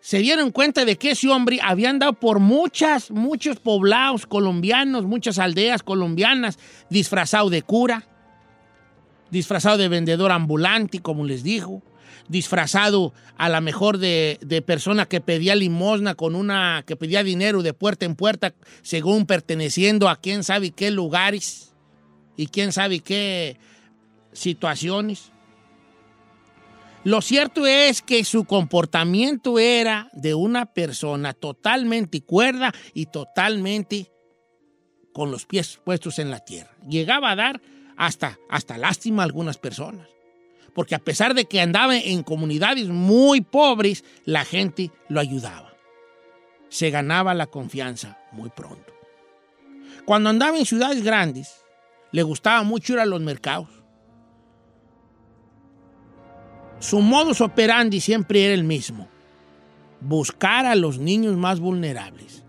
Se 0.00 0.18
dieron 0.18 0.50
cuenta 0.50 0.86
de 0.86 0.96
que 0.96 1.10
ese 1.10 1.28
hombre 1.28 1.58
había 1.62 1.90
andado 1.90 2.14
por 2.14 2.40
muchas, 2.40 3.10
muchos 3.10 3.60
poblados 3.60 4.26
colombianos, 4.26 5.04
muchas 5.04 5.38
aldeas 5.38 5.82
colombianas, 5.82 6.58
disfrazado 6.88 7.50
de 7.50 7.60
cura, 7.60 8.08
disfrazado 9.32 9.78
de 9.78 9.88
vendedor 9.88 10.30
ambulante, 10.30 11.00
como 11.00 11.24
les 11.24 11.42
dijo, 11.42 11.82
disfrazado 12.28 13.14
a 13.36 13.48
la 13.48 13.60
mejor 13.60 13.96
de, 13.98 14.38
de, 14.42 14.62
persona 14.62 15.06
que 15.06 15.22
pedía 15.22 15.56
limosna 15.56 16.14
con 16.14 16.36
una, 16.36 16.84
que 16.86 16.96
pedía 16.96 17.24
dinero 17.24 17.62
de 17.62 17.72
puerta 17.72 18.04
en 18.04 18.14
puerta, 18.14 18.54
según 18.82 19.26
perteneciendo 19.26 20.08
a 20.08 20.16
quién 20.16 20.44
sabe 20.44 20.70
qué 20.70 20.90
lugares 20.90 21.72
y 22.36 22.46
quién 22.46 22.72
sabe 22.72 23.00
qué 23.00 23.56
situaciones. 24.32 25.32
Lo 27.02 27.22
cierto 27.22 27.66
es 27.66 28.02
que 28.02 28.24
su 28.24 28.44
comportamiento 28.44 29.58
era 29.58 30.10
de 30.12 30.34
una 30.34 30.66
persona 30.66 31.32
totalmente 31.32 32.20
cuerda 32.20 32.72
y 32.94 33.06
totalmente 33.06 34.12
con 35.12 35.30
los 35.30 35.46
pies 35.46 35.80
puestos 35.82 36.18
en 36.18 36.30
la 36.30 36.40
tierra. 36.40 36.70
Llegaba 36.88 37.30
a 37.30 37.36
dar 37.36 37.60
hasta, 37.96 38.38
hasta 38.48 38.78
lástima 38.78 39.22
a 39.22 39.26
algunas 39.26 39.58
personas. 39.58 40.08
Porque 40.74 40.94
a 40.94 40.98
pesar 40.98 41.34
de 41.34 41.44
que 41.44 41.60
andaba 41.60 41.96
en 41.96 42.22
comunidades 42.22 42.88
muy 42.88 43.42
pobres, 43.42 44.04
la 44.24 44.44
gente 44.44 44.90
lo 45.08 45.20
ayudaba. 45.20 45.72
Se 46.68 46.90
ganaba 46.90 47.34
la 47.34 47.46
confianza 47.46 48.18
muy 48.32 48.48
pronto. 48.48 48.92
Cuando 50.06 50.30
andaba 50.30 50.58
en 50.58 50.64
ciudades 50.64 51.02
grandes, 51.02 51.64
le 52.10 52.22
gustaba 52.22 52.62
mucho 52.62 52.94
ir 52.94 53.00
a 53.00 53.06
los 53.06 53.20
mercados 53.20 53.82
Su 56.82 57.00
modus 57.00 57.40
operandi 57.40 58.00
siempre 58.00 58.44
era 58.44 58.54
el 58.54 58.64
mismo. 58.64 59.08
Buscar 60.00 60.66
a 60.66 60.74
los 60.74 60.98
niños 60.98 61.36
más 61.36 61.60
vulnerables, 61.60 62.42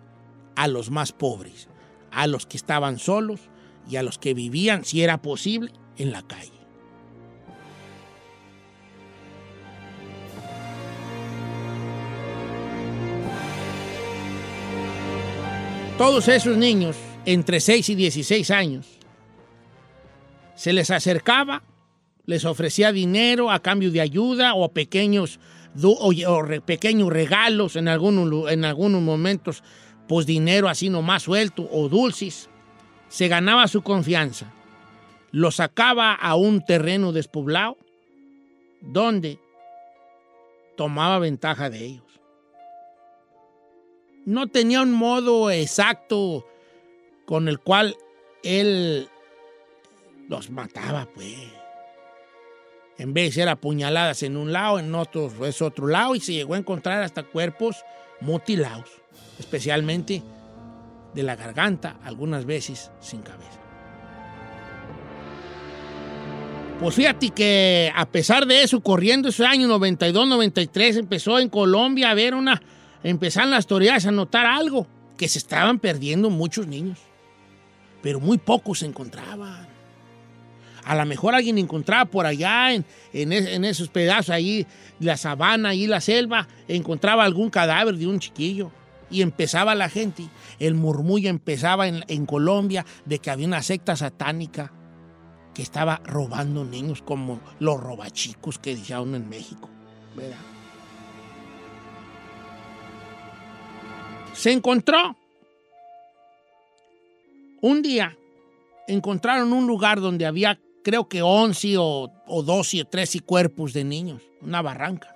a 0.56 0.68
los 0.68 0.90
más 0.90 1.12
pobres, 1.12 1.70
a 2.10 2.26
los 2.26 2.48
que 2.48 2.58
estaban 2.58 2.98
solos 2.98 3.42
y 3.90 3.96
a 3.96 4.04
los 4.04 4.18
que 4.18 4.34
vivían, 4.34 4.86
si 4.86 5.04
era 5.04 5.22
posible, 5.22 5.72
en 5.98 6.12
la 6.12 6.22
calle. 6.24 6.52
Todos 15.98 16.28
esos 16.28 16.58
niños, 16.58 16.98
entre 17.25 17.60
6 17.60 17.90
y 17.90 17.96
16 17.96 18.52
años, 18.52 18.88
se 20.56 20.74
les 20.74 20.90
acercaba 20.92 21.63
les 22.25 22.46
ofrecía 22.46 22.92
dinero 22.92 23.52
a 23.52 23.62
cambio 23.62 23.92
de 23.92 24.02
ayuda 24.02 24.54
o 24.54 24.72
pequeños, 24.72 25.40
pequeños 26.66 27.10
regalos 27.10 27.75
en 27.75 27.88
algunos, 27.88 28.52
en 28.52 28.66
algunos 28.66 29.02
momentos, 29.02 29.63
pues 30.08 30.25
dinero 30.25 30.70
así 30.70 30.90
nomás 30.90 31.24
suelto 31.24 31.68
o 31.72 31.90
dulces. 31.90 32.50
Se 33.13 33.27
ganaba 33.27 33.67
su 33.67 33.84
confianza. 33.84 34.51
Lo 35.29 35.51
sacaba 35.51 36.15
a 36.15 36.34
un 36.34 36.65
terreno 36.65 37.12
despoblado 37.12 37.77
donde 38.82 39.38
tomaba 40.75 41.20
ventaja 41.20 41.70
de 41.70 41.86
ellos. 41.86 42.20
No 44.25 44.48
tenía 44.48 44.82
un 44.82 44.93
modo 44.93 45.51
exacto 45.51 46.43
con 47.27 47.48
el 47.48 47.60
cual 47.60 47.96
él 48.41 49.08
los 50.27 50.50
mataba, 50.50 51.08
pues 51.13 51.38
en 52.98 53.13
vez 53.13 53.25
de 53.25 53.41
ser 53.41 53.50
apuñaladas 53.50 54.24
en 54.24 54.38
un 54.38 54.51
lado, 54.51 54.79
en 54.79 54.96
otro 54.96 55.32
es 55.46 55.62
otro 55.62 55.86
lado, 55.86 56.15
y 56.15 56.20
se 56.20 56.34
llegó 56.34 56.55
a 56.55 56.58
encontrar 56.58 57.03
hasta 57.03 57.22
cuerpos 57.22 57.86
mutilados, 58.22 58.89
especialmente 59.38 60.24
de 61.13 61.24
la 61.24 61.36
garganta, 61.36 61.98
algunas 62.03 62.46
veces 62.46 62.91
sin 63.00 63.22
cabeza. 63.22 63.60
Pues 66.79 66.96
fíjate 66.96 67.29
que 67.29 67.91
a 67.96 68.05
pesar 68.05 68.46
de 68.46 68.63
eso, 68.63 68.82
corriendo 68.82 69.29
ese 69.29 69.46
año 69.46 69.67
92, 69.67 70.27
93, 70.27 70.98
empezó 70.98 71.39
en 71.39 71.48
Colombia 71.48 72.12
a 72.12 72.13
ver 72.13 72.36
una, 72.36 72.62
empezaron 73.03 73.51
las 73.51 73.65
autoridades 73.65 74.05
a 74.05 74.12
notar 74.12 74.46
algo, 74.46 74.88
que 75.17 75.27
se 75.29 75.39
estaban 75.39 75.79
perdiendo 75.79 76.29
muchos 76.29 76.67
niños, 76.67 77.00
pero 78.01 78.20
muy 78.20 78.38
pocos 78.38 78.79
se 78.79 78.86
encontraban. 78.86 79.67
A 80.84 80.96
lo 80.96 81.05
mejor 81.05 81.34
alguien 81.34 81.58
encontraba 81.58 82.03
por 82.05 82.25
allá 82.25 82.74
en, 82.74 82.86
en, 83.13 83.63
esos 83.63 83.88
pedazos 83.88 84.32
ahí, 84.32 84.67
la 85.00 85.15
sabana 85.15 85.74
y 85.75 85.88
la 85.88 86.01
selva, 86.01 86.48
encontraba 86.67 87.24
algún 87.24 87.50
cadáver 87.50 87.96
de 87.96 88.08
un 88.08 88.20
chiquillo. 88.20 88.72
Y 89.13 89.22
empezaba 89.22 89.75
la 89.75 89.89
gente, 89.89 90.27
el 90.58 90.74
murmullo 90.74 91.29
empezaba 91.29 91.88
en, 91.88 92.25
Colombia 92.25 92.84
de 93.05 93.20
que 93.20 93.29
había 93.29 93.46
una 93.46 93.62
secta 93.62 93.96
satánica 93.96 94.74
que 95.53 95.62
estaba 95.62 96.01
robando 96.03 96.65
niños 96.65 97.03
como 97.03 97.39
los 97.60 97.79
robachicos 97.79 98.58
que 98.58 98.75
uno 99.00 99.15
en 99.15 99.29
México. 99.29 99.70
Se 104.34 104.51
encontró. 104.51 105.15
Un 107.62 107.84
día 107.84 108.17
encontraron 108.88 109.53
un 109.53 109.67
lugar 109.67 110.01
donde 110.01 110.25
había, 110.25 110.60
creo 110.84 111.08
que 111.08 111.22
11 111.22 111.77
o, 111.77 112.12
o 112.25 112.41
12 112.41 112.82
o 112.82 112.86
13 112.86 113.20
cuerpos 113.20 113.74
de 113.74 113.84
niños, 113.84 114.24
una 114.41 114.63
barranca. 114.63 115.15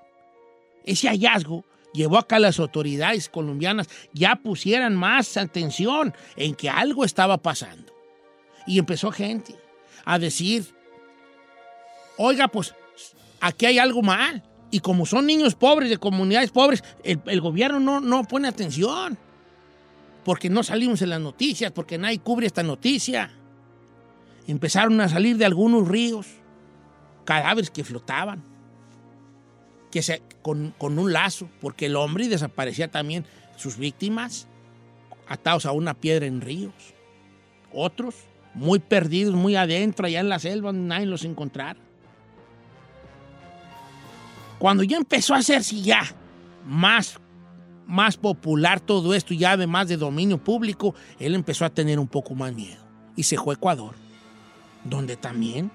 Ese 0.85 1.07
hallazgo 1.07 1.65
llevó 1.94 2.17
a 2.17 2.27
que 2.27 2.39
las 2.39 2.60
autoridades 2.60 3.29
colombianas 3.29 3.88
ya 4.13 4.36
pusieran 4.38 4.96
más 4.96 5.38
atención 5.38 6.13
en 6.36 6.56
que 6.56 6.70
algo 6.70 7.06
estaba 7.06 7.38
pasando. 7.38 7.94
Y 8.65 8.79
empezó 8.79 9.12
gente 9.12 9.56
a 10.06 10.20
decir, 10.20 10.65
oiga, 12.17 12.48
pues 12.48 12.75
aquí 13.39 13.65
hay 13.65 13.79
algo 13.79 14.01
mal. 14.01 14.44
Y 14.70 14.82
como 14.82 15.06
son 15.06 15.25
niños 15.25 15.56
pobres 15.56 15.89
de 15.89 15.98
comunidades 15.98 16.51
pobres, 16.51 16.84
el, 17.03 17.22
el 17.25 17.41
gobierno 17.41 17.79
no, 17.79 18.01
no 18.01 18.24
pone 18.25 18.48
atención. 18.48 19.17
Porque 20.25 20.50
no 20.50 20.62
salimos 20.63 21.01
en 21.01 21.12
las 21.12 21.22
noticias, 21.22 21.72
porque 21.72 21.98
nadie 21.98 22.20
cubre 22.20 22.48
esta 22.48 22.63
noticia. 22.63 23.32
Empezaron 24.46 25.00
a 25.00 25.08
salir 25.08 25.38
de 25.38 25.46
algunos 25.46 25.88
ríos 25.88 26.27
cadáveres 27.24 27.70
que 27.70 27.84
flotaban, 27.84 28.44
que 29.91 30.01
se, 30.01 30.22
con, 30.41 30.74
con 30.77 31.00
un 31.00 31.13
lazo, 31.13 31.50
porque 31.62 31.88
el 31.88 31.96
hombre 31.96 32.27
desaparecía 32.27 32.89
también 32.89 33.25
sus 33.56 33.77
víctimas 33.77 34.48
atados 35.27 35.65
a 35.65 35.72
una 35.72 35.94
piedra 35.94 36.25
en 36.25 36.41
ríos. 36.41 36.74
Otros 37.74 38.15
muy 38.53 38.79
perdidos, 38.79 39.36
muy 39.36 39.56
adentro, 39.56 40.08
allá 40.08 40.20
en 40.20 40.29
la 40.29 40.39
selva, 40.39 40.72
nadie 40.72 41.06
los 41.06 41.24
encontrara. 41.24 41.79
Cuando 44.58 44.84
ya 44.84 44.98
empezó 44.98 45.36
a 45.36 45.38
hacerse 45.38 45.79
ya 45.82 46.01
más, 46.65 47.20
más 47.86 48.17
popular 48.17 48.79
todo 48.79 49.13
esto, 49.13 49.34
ya 49.34 49.51
además 49.51 49.88
de 49.88 49.98
dominio 49.98 50.39
público, 50.39 50.96
él 51.20 51.36
empezó 51.36 51.65
a 51.65 51.70
tener 51.70 52.00
un 52.00 52.08
poco 52.08 52.34
más 52.34 52.53
miedo. 52.53 52.84
Y 53.15 53.24
se 53.24 53.38
fue 53.38 53.53
a 53.53 53.58
Ecuador, 53.58 53.94
donde 54.84 55.15
también 55.15 55.70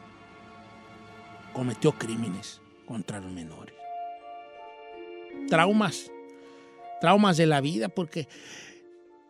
cometió 1.53 1.93
crímenes 1.93 2.61
contra 2.87 3.21
los 3.21 3.31
menores. 3.31 3.82
Traumas, 5.49 6.11
traumas 7.01 7.37
de 7.37 7.47
la 7.47 7.61
vida, 7.61 7.89
porque 7.89 8.29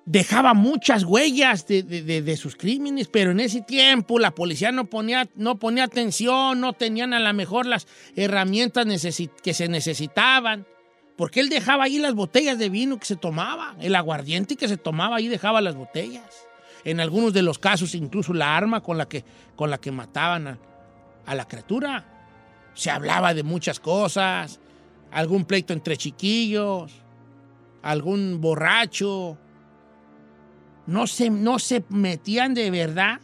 dejaba 0.04 0.52
muchas 0.54 1.04
huellas 1.04 1.66
de, 1.66 1.82
de- 1.82 2.22
de- 2.22 2.36
sus 2.36 2.56
crímenes, 2.56 3.08
pero 3.08 3.30
en 3.30 3.40
ese 3.40 3.60
tiempo 3.60 4.18
la 4.18 4.32
policía 4.32 4.72
no 4.72 4.86
ponía, 4.86 5.28
no 5.36 5.58
ponía 5.58 5.84
atención, 5.84 6.60
no 6.60 6.72
tenían 6.72 7.14
a 7.14 7.20
lo 7.20 7.32
mejor 7.34 7.66
las 7.66 7.86
herramientas 8.16 8.86
que 9.42 9.54
se 9.54 9.68
necesitaban, 9.68 10.66
porque 11.16 11.40
él 11.40 11.48
dejaba 11.48 11.84
ahí 11.84 11.98
las 11.98 12.14
botellas 12.14 12.58
de 12.58 12.68
vino 12.68 12.98
que 12.98 13.04
se 13.06 13.16
tomaba, 13.16 13.76
el 13.80 13.94
aguardiente 13.94 14.56
que 14.56 14.66
se 14.66 14.76
tomaba, 14.76 15.16
ahí 15.16 15.28
dejaba 15.28 15.60
las 15.60 15.76
botellas. 15.76 16.24
En 16.84 16.98
algunos 16.98 17.32
de 17.32 17.42
los 17.42 17.60
casos 17.60 17.94
incluso 17.94 18.34
la 18.34 18.56
arma 18.56 18.80
con 18.82 18.98
la 18.98 19.08
que, 19.08 19.24
con 19.54 19.70
la 19.70 19.78
que 19.78 19.92
mataban 19.92 20.48
a, 20.48 20.58
a 21.26 21.34
la 21.36 21.46
criatura. 21.46 22.08
Se 22.74 22.90
hablaba 22.90 23.34
de 23.34 23.44
muchas 23.44 23.78
cosas, 23.78 24.58
algún 25.12 25.44
pleito 25.44 25.72
entre 25.72 25.96
chiquillos, 25.96 26.92
algún 27.82 28.40
borracho, 28.40 29.38
no 30.86 31.06
se, 31.06 31.30
no 31.30 31.58
se 31.58 31.84
metían 31.88 32.54
de 32.54 32.70
verdad 32.70 33.20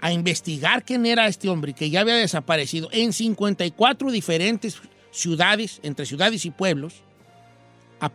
a 0.00 0.12
investigar 0.12 0.84
quién 0.84 1.06
era 1.06 1.26
este 1.26 1.48
hombre 1.48 1.72
que 1.72 1.88
ya 1.88 2.00
había 2.00 2.16
desaparecido 2.16 2.88
en 2.92 3.12
54 3.12 4.10
diferentes 4.10 4.80
ciudades, 5.10 5.80
entre 5.82 6.04
ciudades 6.04 6.44
y 6.44 6.50
pueblos, 6.50 7.02
a, 8.00 8.12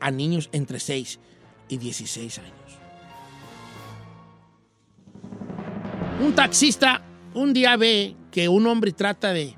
a 0.00 0.10
niños 0.10 0.48
entre 0.52 0.80
6 0.80 1.20
y 1.68 1.76
16 1.76 2.38
años. 2.38 2.52
Un 6.20 6.34
taxista 6.34 7.02
un 7.34 7.52
día 7.52 7.76
ve 7.76 8.16
que 8.32 8.48
un 8.48 8.66
hombre 8.66 8.92
trata 8.92 9.32
de, 9.32 9.57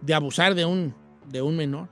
de 0.00 0.14
abusar 0.14 0.54
de 0.54 0.64
un, 0.64 0.94
de 1.26 1.42
un 1.42 1.56
menor 1.56 1.88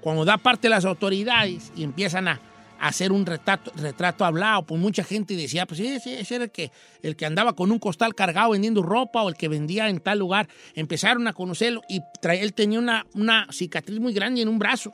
cuando 0.00 0.24
da 0.24 0.36
parte 0.36 0.68
las 0.68 0.84
autoridades 0.84 1.72
y 1.76 1.84
empiezan 1.84 2.28
a, 2.28 2.40
hacer 2.82 3.12
un 3.12 3.24
retrato, 3.24 3.70
retrato 3.76 4.24
hablado, 4.24 4.64
pues 4.64 4.80
mucha 4.80 5.04
gente 5.04 5.36
decía, 5.36 5.66
pues 5.66 5.78
sí, 5.78 5.86
ese 5.86 6.34
era 6.34 6.44
el 6.44 6.50
que, 6.50 6.72
el 7.02 7.14
que 7.14 7.24
andaba 7.24 7.52
con 7.54 7.70
un 7.70 7.78
costal 7.78 8.12
cargado 8.12 8.50
vendiendo 8.50 8.82
ropa 8.82 9.22
o 9.22 9.28
el 9.28 9.36
que 9.36 9.46
vendía 9.46 9.88
en 9.88 10.00
tal 10.00 10.18
lugar. 10.18 10.48
Empezaron 10.74 11.28
a 11.28 11.32
conocerlo 11.32 11.82
y 11.88 12.00
tra- 12.20 12.36
él 12.36 12.52
tenía 12.54 12.80
una, 12.80 13.06
una 13.14 13.46
cicatriz 13.52 14.00
muy 14.00 14.12
grande 14.12 14.42
en 14.42 14.48
un 14.48 14.58
brazo. 14.58 14.90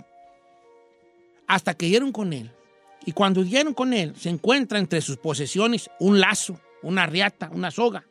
Hasta 1.47 1.73
que 1.73 1.87
dieron 1.87 2.13
con 2.13 2.35
él. 2.35 2.53
Y 3.07 3.13
cuando 3.13 3.43
dieron 3.43 3.73
con 3.73 3.95
él, 3.95 4.15
se 4.17 4.29
encuentra 4.29 4.79
entre 4.79 5.01
sus 5.01 5.17
posesiones 5.17 5.89
un 5.99 6.21
lazo, 6.21 6.61
una 6.83 7.07
riata, 7.07 7.49
una 7.55 7.71
soga, 7.71 8.05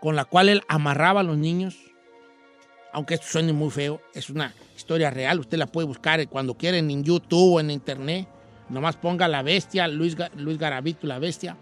con 0.00 0.16
la 0.16 0.24
cual 0.24 0.48
él 0.48 0.62
amarraba 0.68 1.20
a 1.20 1.24
los 1.24 1.36
niños 1.36 1.76
aunque 2.92 3.14
esto 3.14 3.26
suene 3.26 3.52
muy 3.52 3.70
feo, 3.70 4.00
es 4.14 4.30
una 4.30 4.54
historia 4.76 5.10
real. 5.10 5.40
Usted 5.40 5.58
la 5.58 5.66
puede 5.66 5.86
buscar 5.86 6.26
cuando 6.28 6.56
quieren 6.56 6.90
en 6.90 7.04
YouTube 7.04 7.54
o 7.54 7.60
en 7.60 7.70
Internet. 7.70 8.28
Nomás 8.68 8.96
ponga 8.96 9.28
la 9.28 9.42
bestia, 9.42 9.88
Luis, 9.88 10.16
Luis 10.36 10.58
Garavito, 10.58 11.06
la 11.06 11.18
bestia. 11.18 11.56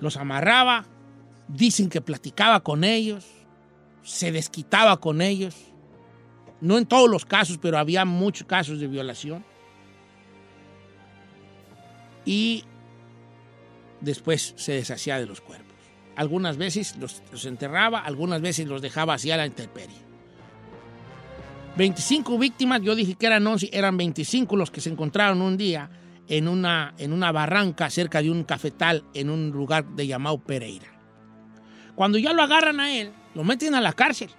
Los 0.00 0.16
amarraba, 0.16 0.86
dicen 1.48 1.88
que 1.88 2.00
platicaba 2.00 2.60
con 2.60 2.84
ellos, 2.84 3.26
se 4.02 4.32
desquitaba 4.32 4.98
con 4.98 5.20
ellos. 5.20 5.54
No 6.60 6.78
en 6.78 6.86
todos 6.86 7.10
los 7.10 7.24
casos, 7.24 7.58
pero 7.60 7.78
había 7.78 8.04
muchos 8.04 8.46
casos 8.46 8.80
de 8.80 8.86
violación. 8.86 9.44
Y 12.24 12.64
después 14.00 14.54
se 14.56 14.72
deshacía 14.72 15.18
de 15.18 15.26
los 15.26 15.40
cuerpos. 15.40 15.73
Algunas 16.16 16.56
veces 16.56 16.96
los, 16.96 17.22
enterraba, 17.44 18.00
algunas 18.00 18.40
veces 18.40 18.66
los 18.68 18.80
dejaba 18.82 19.14
así 19.14 19.30
a 19.30 19.36
la 19.36 19.46
intemperie. 19.46 19.96
25 21.76 22.38
víctimas, 22.38 22.80
yo 22.82 22.94
dije 22.94 23.16
que 23.16 23.26
eran 23.26 23.46
11, 23.46 23.70
eran 23.72 23.96
25 23.96 24.56
los 24.56 24.70
que 24.70 24.80
se 24.80 24.90
encontraron 24.90 25.42
un 25.42 25.56
día 25.56 25.90
en 26.28 26.46
una, 26.46 26.94
en 26.98 27.12
una 27.12 27.32
barranca 27.32 27.90
cerca 27.90 28.22
de 28.22 28.30
un 28.30 28.44
cafetal 28.44 29.04
en 29.12 29.28
un 29.28 29.50
lugar 29.50 29.84
de 29.84 30.06
llamado 30.06 30.38
Pereira. 30.38 30.86
Cuando 31.96 32.16
ya 32.18 32.32
lo 32.32 32.42
agarran 32.42 32.78
a 32.80 32.92
él, 32.96 33.12
lo 33.34 33.42
meten 33.42 33.74
a 33.74 33.80
la 33.80 33.92
cárcel. 33.92 34.30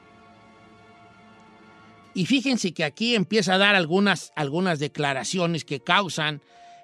Y 2.13 2.25
fíjense 2.25 2.73
que 2.73 2.85
aquí 2.85 3.15
empieza 3.15 3.55
a 3.55 3.57
dar 3.57 3.75
algunas, 3.75 4.31
algunas 4.37 4.79
declaraciones 4.79 5.65
que 5.65 5.81
causan 5.81 6.41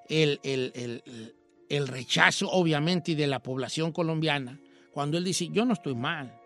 el, 0.10 0.42
el- 0.44 0.74
el- 0.76 1.04
el- 1.06 1.36
el 1.70 1.88
rechazo, 1.88 2.50
obviamente, 2.52 3.16
de 3.16 3.28
la 3.28 3.40
población 3.42 3.94
colombiana, 3.94 4.60
cuando 4.94 5.18
él 5.18 5.24
dice, 5.24 5.48
yo 5.50 5.66
no 5.66 5.74
estoy 5.74 5.96
mal. 5.96 6.38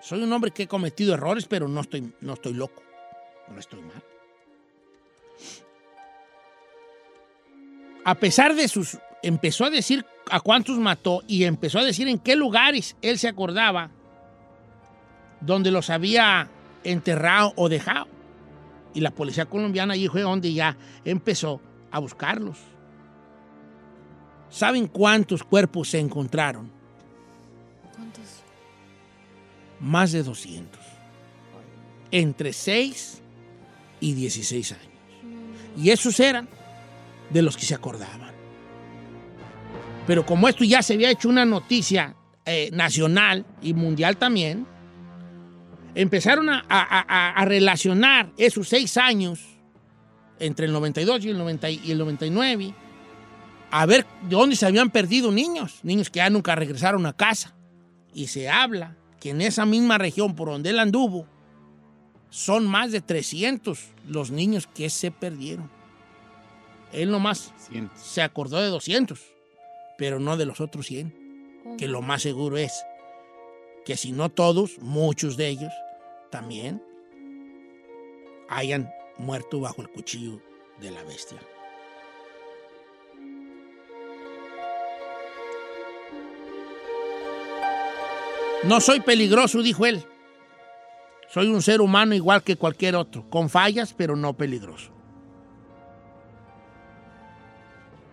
Soy 0.00 0.22
un 0.22 0.32
hombre 0.32 0.50
que 0.50 0.64
he 0.64 0.68
cometido 0.68 1.14
errores, 1.14 1.46
pero 1.46 1.68
no 1.68 1.80
estoy, 1.80 2.12
no 2.20 2.34
estoy 2.34 2.54
loco. 2.54 2.82
No 3.48 3.58
estoy 3.58 3.80
mal. 3.80 4.02
A 8.04 8.14
pesar 8.14 8.54
de 8.54 8.68
sus... 8.68 8.98
Empezó 9.20 9.64
a 9.64 9.70
decir 9.70 10.06
a 10.30 10.38
cuántos 10.38 10.78
mató 10.78 11.24
y 11.26 11.42
empezó 11.42 11.80
a 11.80 11.84
decir 11.84 12.06
en 12.06 12.20
qué 12.20 12.36
lugares 12.36 12.96
él 13.02 13.18
se 13.18 13.26
acordaba 13.26 13.90
donde 15.40 15.72
los 15.72 15.90
había 15.90 16.48
enterrado 16.84 17.52
o 17.56 17.68
dejado. 17.68 18.06
Y 18.94 19.00
la 19.00 19.10
policía 19.10 19.46
colombiana 19.46 19.94
allí 19.94 20.06
fue 20.06 20.22
donde 20.22 20.52
ya 20.52 20.76
empezó 21.04 21.60
a 21.90 21.98
buscarlos. 21.98 22.58
¿Saben 24.50 24.86
cuántos 24.86 25.44
cuerpos 25.44 25.90
se 25.90 25.98
encontraron? 25.98 26.70
¿Cuántos? 27.94 28.24
Más 29.80 30.12
de 30.12 30.22
200. 30.22 30.80
Entre 32.10 32.52
6 32.52 33.20
y 34.00 34.12
16 34.14 34.72
años. 34.72 34.84
Y 35.76 35.90
esos 35.90 36.18
eran 36.20 36.48
de 37.30 37.42
los 37.42 37.56
que 37.56 37.64
se 37.66 37.74
acordaban. 37.74 38.32
Pero 40.06 40.24
como 40.24 40.48
esto 40.48 40.64
ya 40.64 40.82
se 40.82 40.94
había 40.94 41.10
hecho 41.10 41.28
una 41.28 41.44
noticia 41.44 42.14
eh, 42.46 42.70
nacional 42.72 43.44
y 43.60 43.74
mundial 43.74 44.16
también, 44.16 44.66
empezaron 45.94 46.48
a, 46.48 46.64
a- 46.68 47.04
a- 47.06 47.30
a 47.32 47.44
relacionar 47.44 48.32
esos 48.38 48.68
seis 48.68 48.96
años 48.96 49.40
entre 50.38 50.64
el 50.66 50.72
92 50.72 51.24
y 51.26 51.28
el, 51.30 51.36
90 51.38 51.70
y 51.70 51.90
el 51.90 51.98
99 51.98 52.72
a 53.70 53.86
ver 53.86 54.06
de 54.22 54.36
dónde 54.36 54.56
se 54.56 54.66
habían 54.66 54.90
perdido 54.90 55.30
niños, 55.30 55.80
niños 55.82 56.10
que 56.10 56.18
ya 56.18 56.30
nunca 56.30 56.54
regresaron 56.54 57.06
a 57.06 57.12
casa. 57.12 57.54
Y 58.14 58.28
se 58.28 58.48
habla 58.48 58.96
que 59.20 59.30
en 59.30 59.40
esa 59.40 59.66
misma 59.66 59.98
región 59.98 60.34
por 60.34 60.48
donde 60.48 60.70
él 60.70 60.78
anduvo, 60.78 61.26
son 62.30 62.66
más 62.66 62.92
de 62.92 63.00
300 63.00 63.78
los 64.06 64.30
niños 64.30 64.66
que 64.66 64.90
se 64.90 65.10
perdieron. 65.10 65.70
Él 66.92 67.10
nomás 67.10 67.52
Cientos. 67.58 68.00
se 68.00 68.22
acordó 68.22 68.60
de 68.60 68.68
200, 68.68 69.20
pero 69.96 70.20
no 70.20 70.36
de 70.36 70.46
los 70.46 70.60
otros 70.60 70.86
100, 70.86 71.76
que 71.76 71.88
lo 71.88 72.02
más 72.02 72.22
seguro 72.22 72.56
es 72.56 72.72
que 73.84 73.96
si 73.96 74.12
no 74.12 74.30
todos, 74.30 74.78
muchos 74.80 75.36
de 75.36 75.48
ellos 75.48 75.72
también 76.30 76.82
hayan 78.48 78.90
muerto 79.18 79.60
bajo 79.60 79.82
el 79.82 79.88
cuchillo 79.88 80.40
de 80.80 80.90
la 80.90 81.02
bestia. 81.04 81.38
No 88.64 88.80
soy 88.80 89.00
peligroso, 89.00 89.62
dijo 89.62 89.86
él. 89.86 90.04
Soy 91.28 91.48
un 91.48 91.62
ser 91.62 91.80
humano 91.80 92.14
igual 92.14 92.42
que 92.42 92.56
cualquier 92.56 92.96
otro, 92.96 93.28
con 93.28 93.48
fallas, 93.48 93.94
pero 93.94 94.16
no 94.16 94.34
peligroso. 94.34 94.90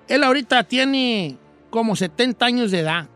Él 0.07 0.23
ahorita 0.23 0.63
tiene 0.65 1.37
como 1.69 1.95
70 1.95 2.45
años 2.45 2.71
de 2.71 2.79
edad. 2.79 3.07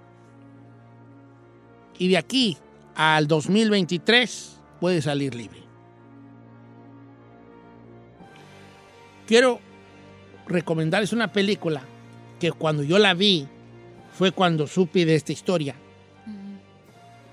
Y 1.97 2.07
de 2.07 2.17
aquí 2.17 2.57
al 2.95 3.27
2023 3.27 4.57
puede 4.79 5.01
salir 5.01 5.35
libre. 5.35 5.59
Quiero 9.27 9.59
recomendarles 10.47 11.13
una 11.13 11.31
película 11.31 11.83
que 12.39 12.51
cuando 12.51 12.81
yo 12.83 12.97
la 12.97 13.13
vi 13.13 13.47
fue 14.11 14.31
cuando 14.31 14.65
supe 14.65 15.05
de 15.05 15.15
esta 15.15 15.31
historia. 15.31 15.75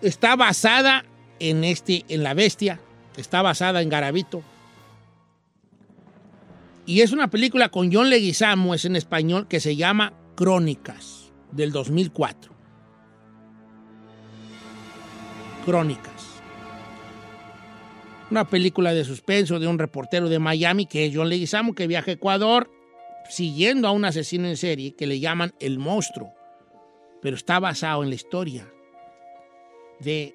Está 0.06 0.36
basada 0.36 1.04
en 1.40 1.64
este, 1.64 2.04
en 2.08 2.22
la 2.22 2.32
bestia, 2.32 2.78
está 3.16 3.42
basada 3.42 3.82
en 3.82 3.88
Garabito. 3.88 4.40
Y 6.86 7.00
es 7.00 7.10
una 7.10 7.28
película 7.28 7.70
con 7.70 7.92
John 7.92 8.08
Leguizamo, 8.08 8.72
es 8.72 8.84
en 8.84 8.94
español, 8.94 9.48
que 9.48 9.58
se 9.58 9.74
llama 9.74 10.12
Crónicas, 10.36 11.32
del 11.50 11.72
2004. 11.72 12.52
Crónicas. 15.64 16.40
Una 18.30 18.48
película 18.48 18.94
de 18.94 19.04
suspenso 19.04 19.58
de 19.58 19.66
un 19.66 19.80
reportero 19.80 20.28
de 20.28 20.38
Miami 20.38 20.86
que 20.86 21.06
es 21.06 21.16
John 21.16 21.28
Leguizamo, 21.28 21.74
que 21.74 21.88
viaja 21.88 22.12
a 22.12 22.14
Ecuador 22.14 22.70
siguiendo 23.28 23.88
a 23.88 23.90
un 23.90 24.04
asesino 24.04 24.46
en 24.46 24.56
serie 24.56 24.94
que 24.94 25.08
le 25.08 25.18
llaman 25.18 25.52
El 25.58 25.80
Monstruo. 25.80 26.32
Pero 27.20 27.34
está 27.34 27.58
basado 27.58 28.04
en 28.04 28.10
la 28.10 28.14
historia 28.14 28.68
de 30.00 30.34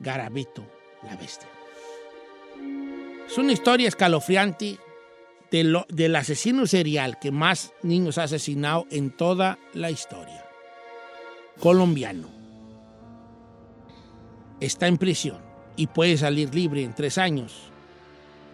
Garabito, 0.00 0.64
la 1.02 1.16
bestia. 1.16 1.48
Es 3.26 3.38
una 3.38 3.52
historia 3.52 3.88
escalofriante 3.88 4.78
de 5.50 5.64
lo- 5.64 5.86
del 5.88 6.16
asesino 6.16 6.66
serial 6.66 7.18
que 7.18 7.30
más 7.30 7.72
niños 7.82 8.18
ha 8.18 8.24
asesinado 8.24 8.86
en 8.90 9.10
toda 9.10 9.58
la 9.74 9.90
historia. 9.90 10.44
Colombiano. 11.60 12.28
Está 14.60 14.86
en 14.86 14.96
prisión 14.98 15.38
y 15.76 15.86
puede 15.88 16.16
salir 16.16 16.54
libre 16.54 16.82
en 16.82 16.94
tres 16.94 17.18
años. 17.18 17.70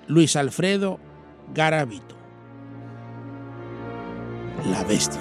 Luis 0.06 0.36
Alfredo 0.36 0.98
Garavito. 1.54 2.16
La 4.70 4.82
bestia. 4.84 5.20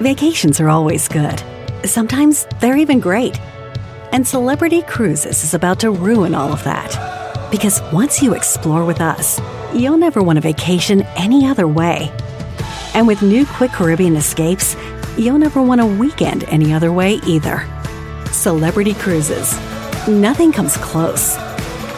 Vacations 0.00 0.60
are 0.60 0.70
always 0.70 1.08
good. 1.08 1.42
Sometimes 1.84 2.46
they're 2.58 2.78
even 2.78 3.00
great. 3.00 3.38
And 4.12 4.26
Celebrity 4.26 4.80
Cruises 4.80 5.44
is 5.44 5.52
about 5.52 5.78
to 5.80 5.90
ruin 5.90 6.34
all 6.34 6.50
of 6.54 6.64
that. 6.64 7.50
Because 7.50 7.82
once 7.92 8.22
you 8.22 8.32
explore 8.34 8.86
with 8.86 9.02
us, 9.02 9.38
you'll 9.74 9.98
never 9.98 10.22
want 10.22 10.38
a 10.38 10.40
vacation 10.40 11.02
any 11.18 11.46
other 11.46 11.68
way. 11.68 12.10
And 12.94 13.06
with 13.06 13.20
new 13.20 13.44
Quick 13.44 13.72
Caribbean 13.72 14.16
escapes, 14.16 14.74
you'll 15.18 15.38
never 15.38 15.60
want 15.60 15.82
a 15.82 15.86
weekend 15.86 16.44
any 16.44 16.72
other 16.72 16.94
way 16.94 17.20
either. 17.26 17.68
Celebrity 18.32 18.94
Cruises. 18.94 19.52
Nothing 20.08 20.50
comes 20.50 20.78
close. 20.78 21.36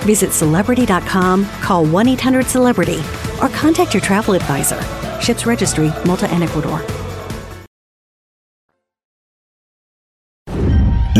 Visit 0.02 0.32
celebrity.com, 0.32 1.46
call 1.60 1.86
1 1.86 2.08
800 2.08 2.46
Celebrity, 2.46 2.98
or 3.40 3.48
contact 3.50 3.94
your 3.94 4.00
travel 4.00 4.34
advisor. 4.34 4.82
Ships 5.20 5.46
Registry, 5.46 5.92
Malta 6.04 6.28
and 6.32 6.42
Ecuador. 6.42 6.84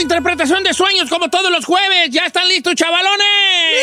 Interpretación 0.00 0.62
de 0.62 0.72
sueños 0.74 1.08
como 1.10 1.28
todos 1.28 1.50
los 1.50 1.64
jueves. 1.64 2.10
¿Ya 2.10 2.24
están 2.26 2.46
listos, 2.48 2.74
chavalones? 2.74 3.26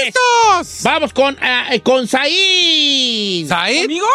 ¡Listos! 0.06 0.84
Vamos 0.84 1.13
con, 1.13 1.38
eh, 1.41 1.80
con 1.82 2.08
Said. 2.08 3.47
¿Said? 3.47 3.86
¿Amigo? 3.86 4.08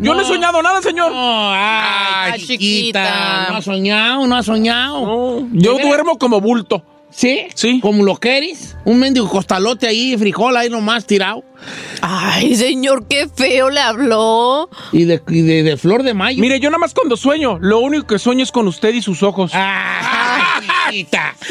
Yo 0.00 0.14
no 0.14 0.20
he 0.22 0.24
soñado 0.24 0.62
nada, 0.62 0.80
señor. 0.80 1.10
No, 1.12 1.52
ay, 1.52 2.32
Ay, 2.34 2.40
chiquita. 2.40 2.56
chiquita. 3.02 3.46
No 3.50 3.56
ha 3.58 3.62
soñado, 3.62 4.26
no 4.26 4.36
ha 4.36 4.42
soñado. 4.42 5.42
Yo 5.52 5.78
duermo 5.78 6.18
como 6.18 6.40
bulto. 6.40 6.82
¿Sí? 7.10 7.46
Sí. 7.54 7.80
Como 7.80 8.04
lo 8.04 8.16
queres. 8.16 8.76
Un 8.84 8.98
mendigo 9.00 9.28
costalote 9.28 9.86
ahí, 9.88 10.16
frijol 10.18 10.56
ahí 10.56 10.68
nomás 10.68 11.04
tirado. 11.06 11.42
Ay, 12.00 12.54
señor, 12.54 13.06
qué 13.08 13.28
feo 13.34 13.70
le 13.70 13.80
habló. 13.80 14.68
Y 14.92 15.04
de, 15.04 15.20
y 15.28 15.40
de- 15.42 15.62
de 15.62 15.76
flor 15.76 16.02
de 16.04 16.14
mayo. 16.14 16.40
Mire, 16.40 16.60
yo 16.60 16.70
nada 16.70 16.78
más 16.78 16.94
cuando 16.94 17.16
sueño, 17.16 17.58
lo 17.60 17.78
único 17.80 18.06
que 18.06 18.18
sueño 18.18 18.42
es 18.44 18.52
con 18.52 18.68
usted 18.68 18.94
y 18.94 19.02
sus 19.02 19.22
ojos. 19.22 19.50
Ah. 19.54 20.60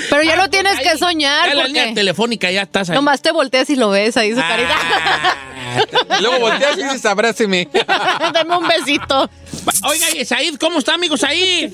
Pero 0.10 0.24
ya 0.24 0.36
no 0.36 0.50
tienes 0.50 0.80
que 0.80 0.98
soñar. 0.98 1.48
Ya 1.50 1.56
la 1.56 1.65
línea 1.67 1.93
telefónica 1.93 2.50
ya 2.52 2.62
estás 2.63 2.89
ahí. 2.89 2.96
Nomás 2.96 3.22
te 3.22 3.32
volteas 3.32 3.70
y 3.70 3.76
lo 3.76 3.89
ves 3.89 4.15
ahí 4.17 4.34
su 4.34 4.39
Ah. 4.39 4.48
carita. 4.48 4.76
Luego 6.22 6.39
volteas 6.39 6.78
y 6.78 6.84
dices, 6.84 7.06
abráceme. 7.06 7.67
Dame 8.34 8.58
un 8.58 8.67
besito. 8.67 9.30
Oiga, 9.84 10.06
Said, 10.26 10.56
¿cómo 10.60 10.80
está, 10.80 10.93
amigo 10.93 11.17
Said? 11.17 11.72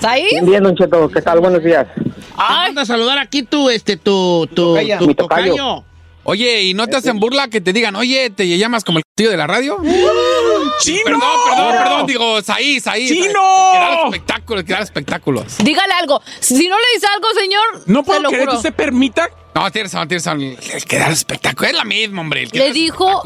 ¿Said? 0.00 0.42
Bien, 0.44 0.62
Don 0.62 0.76
Cheto, 0.76 1.08
¿qué 1.08 1.22
tal? 1.22 1.40
Buenos 1.40 1.62
días. 1.64 1.86
Manda 2.36 2.82
a 2.82 2.86
saludar 2.86 3.18
aquí 3.18 3.42
tu, 3.42 3.70
este, 3.70 3.96
tu, 3.96 4.48
tu, 4.54 4.76
tu 4.98 5.14
tocayo. 5.14 5.14
tocayo. 5.14 5.84
Oye, 6.24 6.62
¿y 6.62 6.74
no 6.74 6.86
te 6.86 6.96
hacen 6.96 7.18
burla 7.18 7.48
que 7.48 7.60
te 7.60 7.72
digan, 7.72 7.96
oye, 7.96 8.30
te 8.30 8.46
llamas 8.56 8.84
como 8.84 8.98
el 8.98 9.04
tío 9.16 9.28
de 9.28 9.36
la 9.36 9.46
radio? 9.48 9.78
¡Chino! 10.80 11.02
Perdón, 11.04 11.20
perdón, 11.48 11.72
perdón, 11.78 12.06
digo, 12.06 12.42
Saí, 12.42 12.78
Saí. 12.78 13.08
¡Chino! 13.08 13.72
Que 13.72 13.78
da 13.78 13.90
los 13.96 14.04
espectáculos, 14.04 14.64
que 14.64 14.72
espectáculos. 14.72 15.58
Dígale 15.58 15.92
algo. 15.94 16.22
Si 16.38 16.68
no 16.68 16.76
le 16.78 16.84
dice 16.94 17.06
algo, 17.12 17.28
señor, 17.38 17.82
No 17.86 18.04
puedo 18.04 18.20
lo 18.22 18.28
creer 18.28 18.48
que 18.48 18.56
usted 18.56 18.74
permita. 18.74 19.28
No, 19.54 19.70
tienes 19.70 19.92
razón, 19.92 20.08
tienes 20.08 20.24
razón. 20.24 20.42
El 20.42 20.84
que 20.84 20.96
espectáculos. 20.96 21.72
Es 21.72 21.76
la 21.76 21.84
misma, 21.84 22.22
hombre. 22.22 22.44
El 22.44 22.52
que 22.52 22.58
Le 22.58 22.72
dijo. 22.72 23.22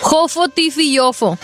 Jofo, 0.00 0.48
Tifi 0.48 0.92
y 0.94 0.98
Ofo. 0.98 1.36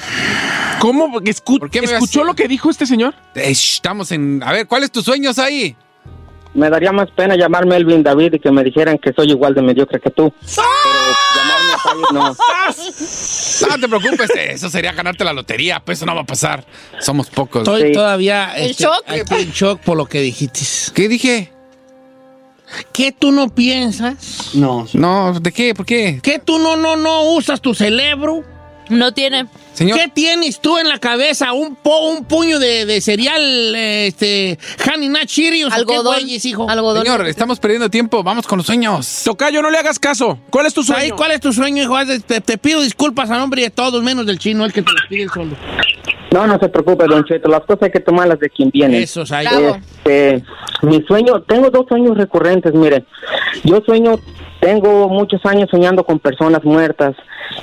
¿Cómo? 0.79 1.21
Escu- 1.23 1.69
qué 1.71 1.81
me 1.81 1.93
¿Escuchó 1.93 2.23
lo 2.25 2.35
que 2.35 2.47
dijo 2.47 2.71
este 2.71 2.87
señor? 2.87 3.15
Estamos 3.35 4.13
en. 4.13 4.43
A 4.45 4.53
ver, 4.53 4.69
¿cuál 4.69 4.85
es 4.85 4.93
tu 4.93 5.03
sueño, 5.03 5.33
Saí? 5.33 5.75
Me 6.55 6.71
daría 6.71 6.93
más 6.93 7.11
pena 7.11 7.37
llamarme 7.37 7.77
Elvin 7.77 8.03
David 8.03 8.35
y 8.35 8.39
que 8.41 8.51
me 8.51 8.65
dijeran 8.65 8.99
que 8.99 9.13
soy 9.13 9.31
igual 9.31 9.55
de 9.55 9.63
mediocre 9.63 10.01
que 10.01 10.11
tú. 10.11 10.33
Pero 10.41 10.67
llamarme 11.37 11.73
Said 11.83 11.95
no. 12.13 12.37
No 13.69 13.79
te 13.81 13.89
preocupes, 13.89 14.31
eso 14.37 14.71
sería 14.71 14.93
ganarte 14.93 15.25
la 15.25 15.33
lotería. 15.33 15.81
Pues 15.81 15.99
eso 15.99 16.07
no 16.07 16.15
va 16.15 16.23
a 16.23 16.27
pasar. 16.27 16.65
Somos 17.01 17.29
pocos. 17.31 17.63
Estoy 17.63 17.93
todavía 17.93 18.57
¿En 18.57 18.71
este, 18.71 18.85
shock? 18.85 19.05
en 19.09 19.51
shock 19.53 19.81
por 19.81 19.97
lo 19.97 20.07
que 20.07 20.21
dijiste. 20.21 20.61
¿Qué 20.95 21.09
dije? 21.09 21.53
¿Qué 22.93 23.13
tú 23.13 23.33
no 23.33 23.49
piensas? 23.49 24.51
No. 24.55 24.87
No, 24.93 25.39
¿de 25.41 25.53
qué? 25.53 25.75
¿Por 25.75 25.87
qué? 25.87 26.21
¿Qué 26.23 26.39
tú 26.39 26.59
no, 26.59 26.77
no, 26.77 26.97
no 26.97 27.23
usas 27.33 27.61
tu 27.61 27.75
cerebro? 27.75 28.45
No 28.89 29.13
tiene. 29.13 29.47
Señor. 29.79 29.99
¿Qué 29.99 30.09
tienes 30.09 30.61
tú 30.61 30.77
en 30.79 30.89
la 30.89 30.99
cabeza? 30.99 31.53
¿Un, 31.53 31.77
po- 31.77 32.09
un 32.11 32.25
puño 32.25 32.59
de, 32.59 32.85
de 32.85 33.01
cereal, 33.01 33.41
eh, 33.77 34.09
este, 34.09 34.59
Honey 34.93 35.09
Nut 35.09 35.27
Cheerios? 35.27 35.69
o 35.73 35.75
qué 35.75 35.79
Algodón. 35.95 36.15
güeyes, 36.15 36.45
hijo? 36.45 36.69
Algodón. 36.69 37.05
Señor, 37.05 37.27
estamos 37.29 37.61
perdiendo 37.61 37.89
tiempo. 37.89 38.23
Vamos 38.25 38.47
con 38.47 38.59
los 38.59 38.67
sueños. 38.67 39.23
Tocayo, 39.25 39.63
no 39.63 39.71
le 39.71 39.79
hagas 39.79 39.99
caso. 39.99 40.39
¿Cuál 40.51 40.67
es 40.67 40.75
tu 40.75 40.81
Ahí, 40.81 40.87
sueño? 40.87 41.17
¿Cuál 41.17 41.31
es 41.33 41.41
tu 41.41 41.53
sueño, 41.53 41.83
hijo? 41.83 41.97
Te, 42.27 42.41
te 42.41 42.59
pido 42.59 42.81
disculpas 42.83 43.31
a 43.31 43.39
nombre 43.39 43.63
de 43.63 43.71
todos, 43.71 44.03
menos 44.03 44.27
del 44.27 44.39
chino, 44.39 44.65
el 44.65 44.73
que 44.73 44.83
te 44.83 44.91
lo 44.91 44.99
pide 45.09 45.29
solo. 45.29 45.57
No, 46.33 46.47
no 46.47 46.59
se 46.59 46.69
preocupe, 46.69 47.07
Don 47.07 47.25
Cheto. 47.25 47.49
Las 47.49 47.61
cosas 47.63 47.85
hay 47.85 47.91
que 47.91 48.01
tomarlas 48.01 48.39
de 48.41 48.51
quien 48.51 48.71
viene. 48.71 49.03
Eso. 49.03 49.25
Bravo. 49.25 49.79
Este, 50.05 50.43
mi 50.83 51.03
sueño, 51.07 51.41
tengo 51.43 51.71
dos 51.71 51.87
sueños 51.89 52.19
recurrentes, 52.19 52.75
mire. 52.75 53.05
Yo 53.65 53.81
sueño, 53.87 54.19
tengo 54.61 55.09
muchos 55.09 55.45
años 55.47 55.69
soñando 55.71 56.05
con 56.05 56.19
personas 56.19 56.65
muertas 56.65 57.15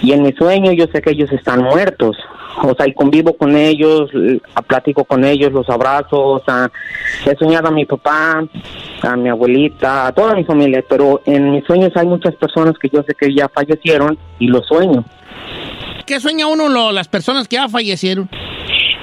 y 0.01 0.11
en 0.13 0.23
mi 0.23 0.31
sueño 0.33 0.71
yo 0.71 0.85
sé 0.93 1.01
que 1.01 1.11
ellos 1.11 1.31
están 1.31 1.61
muertos. 1.63 2.17
O 2.63 2.73
sea, 2.73 2.87
y 2.87 2.93
convivo 2.93 3.35
con 3.35 3.55
ellos, 3.57 4.09
platico 4.67 5.03
con 5.03 5.25
ellos, 5.25 5.51
los 5.51 5.69
abrazo, 5.69 6.17
o 6.21 6.43
sea, 6.45 6.71
he 7.25 7.35
soñado 7.35 7.67
a 7.67 7.71
mi 7.71 7.83
papá, 7.85 8.45
a 9.01 9.15
mi 9.17 9.27
abuelita, 9.27 10.07
a 10.07 10.11
toda 10.13 10.35
mi 10.35 10.45
familia, 10.45 10.81
pero 10.87 11.21
en 11.25 11.51
mis 11.51 11.65
sueños 11.65 11.91
hay 11.95 12.07
muchas 12.07 12.33
personas 12.35 12.75
que 12.81 12.87
yo 12.89 13.03
sé 13.03 13.13
que 13.13 13.35
ya 13.35 13.49
fallecieron 13.49 14.17
y 14.39 14.47
los 14.47 14.65
sueño. 14.67 15.03
¿Qué 16.05 16.19
sueña 16.21 16.47
uno 16.47 16.69
lo- 16.69 16.91
las 16.93 17.07
personas 17.09 17.47
que 17.49 17.57
ya 17.57 17.67
fallecieron? 17.67 18.29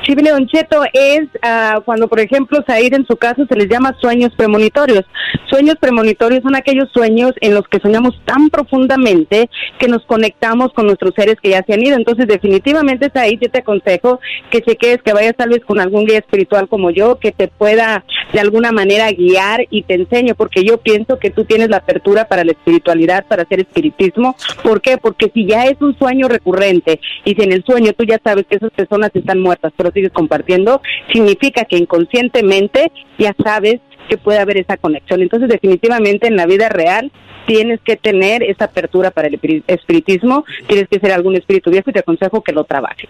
Mire, 0.09 0.31
Don 0.31 0.47
Cheto, 0.47 0.83
es 0.93 1.29
ah, 1.43 1.81
cuando, 1.85 2.09
por 2.09 2.21
ejemplo, 2.21 2.63
Said 2.67 2.93
en 2.93 3.07
su 3.07 3.17
caso 3.17 3.47
se 3.49 3.57
les 3.57 3.69
llama 3.69 3.97
sueños 4.01 4.33
premonitorios. 4.37 5.05
Sueños 5.49 5.77
premonitorios 5.81 6.43
son 6.43 6.57
aquellos 6.57 6.91
sueños 6.93 7.33
en 7.41 7.55
los 7.55 7.67
que 7.69 7.79
soñamos 7.79 8.21
tan 8.25 8.51
profundamente 8.51 9.49
que 9.79 9.89
nos 9.89 10.05
conectamos 10.05 10.73
con 10.73 10.87
nuestros 10.87 11.15
seres 11.15 11.37
que 11.43 11.51
ya 11.51 11.63
se 11.65 11.75
han 11.75 11.83
ido. 11.83 11.97
Entonces, 11.97 12.27
definitivamente, 12.27 13.11
Said, 13.13 13.39
yo 13.41 13.51
te 13.51 13.61
aconsejo 13.61 14.21
que 14.51 14.61
cheques, 14.61 15.03
que 15.03 15.13
vayas 15.13 15.37
tal 15.37 15.51
vez 15.51 15.65
con 15.65 15.81
algún 15.81 16.05
guía 16.05 16.19
espiritual 16.19 16.69
como 16.69 16.91
yo, 16.91 17.19
que 17.19 17.33
te 17.33 17.49
pueda 17.49 18.05
de 18.33 18.41
alguna 18.41 18.73
manera 18.73 19.11
guiar 19.13 19.67
y 19.71 19.83
te 19.83 19.95
enseñe, 19.95 20.35
porque 20.35 20.65
yo 20.65 20.79
pienso 20.79 21.19
que 21.19 21.31
tú 21.31 21.45
tienes 21.45 21.69
la 21.69 21.79
apertura 21.79 22.27
para 22.27 22.45
la 22.45 22.53
espiritualidad, 22.53 23.27
para 23.27 23.43
hacer 23.43 23.61
espiritismo. 23.61 24.37
¿Por 24.63 24.81
qué? 24.81 24.99
Porque 24.99 25.31
si 25.33 25.47
ya 25.47 25.67
es 25.67 25.81
un 25.81 25.97
sueño 25.97 26.29
recurrente 26.29 27.01
y 27.25 27.35
si 27.35 27.43
en 27.43 27.53
el 27.53 27.65
sueño 27.65 27.93
tú 27.93 28.05
ya 28.05 28.21
sabes 28.23 28.47
que 28.47 28.57
esas 28.57 28.71
personas 28.71 29.11
están 29.15 29.41
muertas, 29.41 29.73
pero 29.77 29.93
sigues 30.03 30.13
compartiendo, 30.13 30.81
significa 31.13 31.65
que 31.65 31.77
inconscientemente 31.77 32.91
ya 33.19 33.35
sabes 33.43 33.81
que 34.09 34.17
puede 34.19 34.39
haber 34.39 34.59
esa 34.59 34.77
conexión. 34.77 35.23
Entonces, 35.23 35.49
definitivamente 35.49 36.27
en 36.27 36.37
la 36.37 36.47
vida 36.47 36.69
real 36.69 37.11
tienes 37.47 37.81
que 37.85 37.97
tener 37.97 38.43
esa 38.43 38.67
apertura 38.67 39.11
para 39.11 39.29
el 39.29 39.41
espiri- 39.41 39.63
espiritismo, 39.67 40.45
tienes 40.69 40.89
que 40.89 41.01
ser 41.01 41.13
algún 41.13 41.35
espíritu 41.35 41.71
viejo 41.71 41.91
y 41.91 41.93
te 41.93 42.01
aconsejo 42.01 42.41
que 42.43 42.53
lo 42.53 42.65
trabajes. 42.65 43.09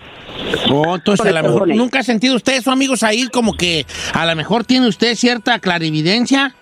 Oh, 0.71 0.95
entonces 0.95 1.27
a 1.27 1.33
lo 1.33 1.43
mejor 1.43 1.69
nunca 1.69 1.99
ha 2.01 2.03
sentido 2.03 2.37
usted 2.37 2.57
eso, 2.57 2.71
amigos, 2.71 3.03
ahí 3.03 3.29
como 3.29 3.55
que 3.55 3.85
a 4.15 4.25
lo 4.27 4.35
mejor 4.35 4.65
tiene 4.65 4.89
usted 4.89 5.15
cierta 5.17 5.59
clarividencia. 5.59 6.55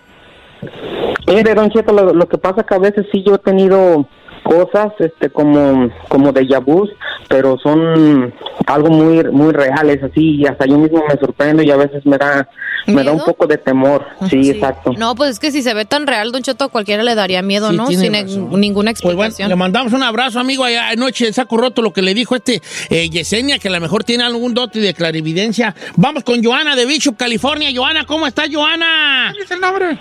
Mire, 1.27 1.53
Don 1.53 1.69
Cheto, 1.69 1.93
lo, 1.93 2.13
lo 2.13 2.27
que 2.27 2.37
pasa 2.37 2.63
que 2.63 2.75
a 2.75 2.79
veces 2.79 3.05
sí 3.11 3.23
yo 3.25 3.35
he 3.35 3.39
tenido 3.39 4.05
cosas 4.43 4.93
este 4.99 5.29
como 5.29 5.89
como 6.09 6.31
de 6.31 6.43
vus, 6.65 6.89
pero 7.27 7.57
son 7.61 8.33
algo 8.67 8.89
muy 8.89 9.23
muy 9.31 9.53
reales 9.53 10.01
así 10.03 10.37
y 10.37 10.45
hasta 10.45 10.65
yo 10.65 10.77
mismo 10.77 11.03
me 11.07 11.15
sorprendo 11.19 11.63
y 11.63 11.71
a 11.71 11.77
veces 11.77 12.05
me 12.05 12.17
da 12.17 12.47
me 12.87 13.03
da 13.03 13.11
un 13.11 13.23
poco 13.23 13.45
de 13.45 13.57
temor. 13.57 14.05
Sí, 14.27 14.49
exacto. 14.49 14.93
No, 14.97 15.13
pues 15.13 15.31
es 15.31 15.39
que 15.39 15.51
si 15.51 15.61
se 15.61 15.73
ve 15.75 15.85
tan 15.85 16.07
real, 16.07 16.31
Don 16.31 16.41
Cheto, 16.41 16.65
a 16.65 16.69
cualquiera 16.69 17.03
le 17.03 17.13
daría 17.13 17.43
miedo, 17.43 17.69
Sí, 17.69 17.77
¿no? 17.77 17.85
Sin 17.87 18.11
razón. 18.13 18.59
ninguna 18.59 18.91
Pues 18.91 19.01
bueno, 19.03 19.21
explicación. 19.21 19.49
le 19.49 19.55
mandamos 19.55 19.93
un 19.93 20.01
abrazo, 20.01 20.39
amigo. 20.39 20.63
Allá 20.63 20.89
anoche 20.89 21.27
en 21.27 21.33
saco 21.33 21.57
roto 21.57 21.83
lo 21.83 21.93
que 21.93 22.01
le 22.01 22.15
dijo 22.15 22.35
este 22.35 22.59
eh, 22.89 23.07
Yesenia, 23.09 23.59
que 23.59 23.67
a 23.67 23.71
lo 23.71 23.79
mejor 23.79 24.03
tiene 24.03 24.23
algún 24.23 24.55
dote 24.55 24.79
de 24.79 24.93
clarividencia. 24.95 25.75
Vamos 25.95 26.23
con 26.23 26.43
Joana 26.43 26.75
de 26.75 26.85
Bishop, 26.87 27.15
California. 27.17 27.69
Joana, 27.73 28.03
¿cómo 28.05 28.25
estás, 28.25 28.49
Joana? 28.51 29.31
¿Qué 29.37 29.43
es 29.43 29.51
el 29.51 29.59
nombre? 29.61 29.97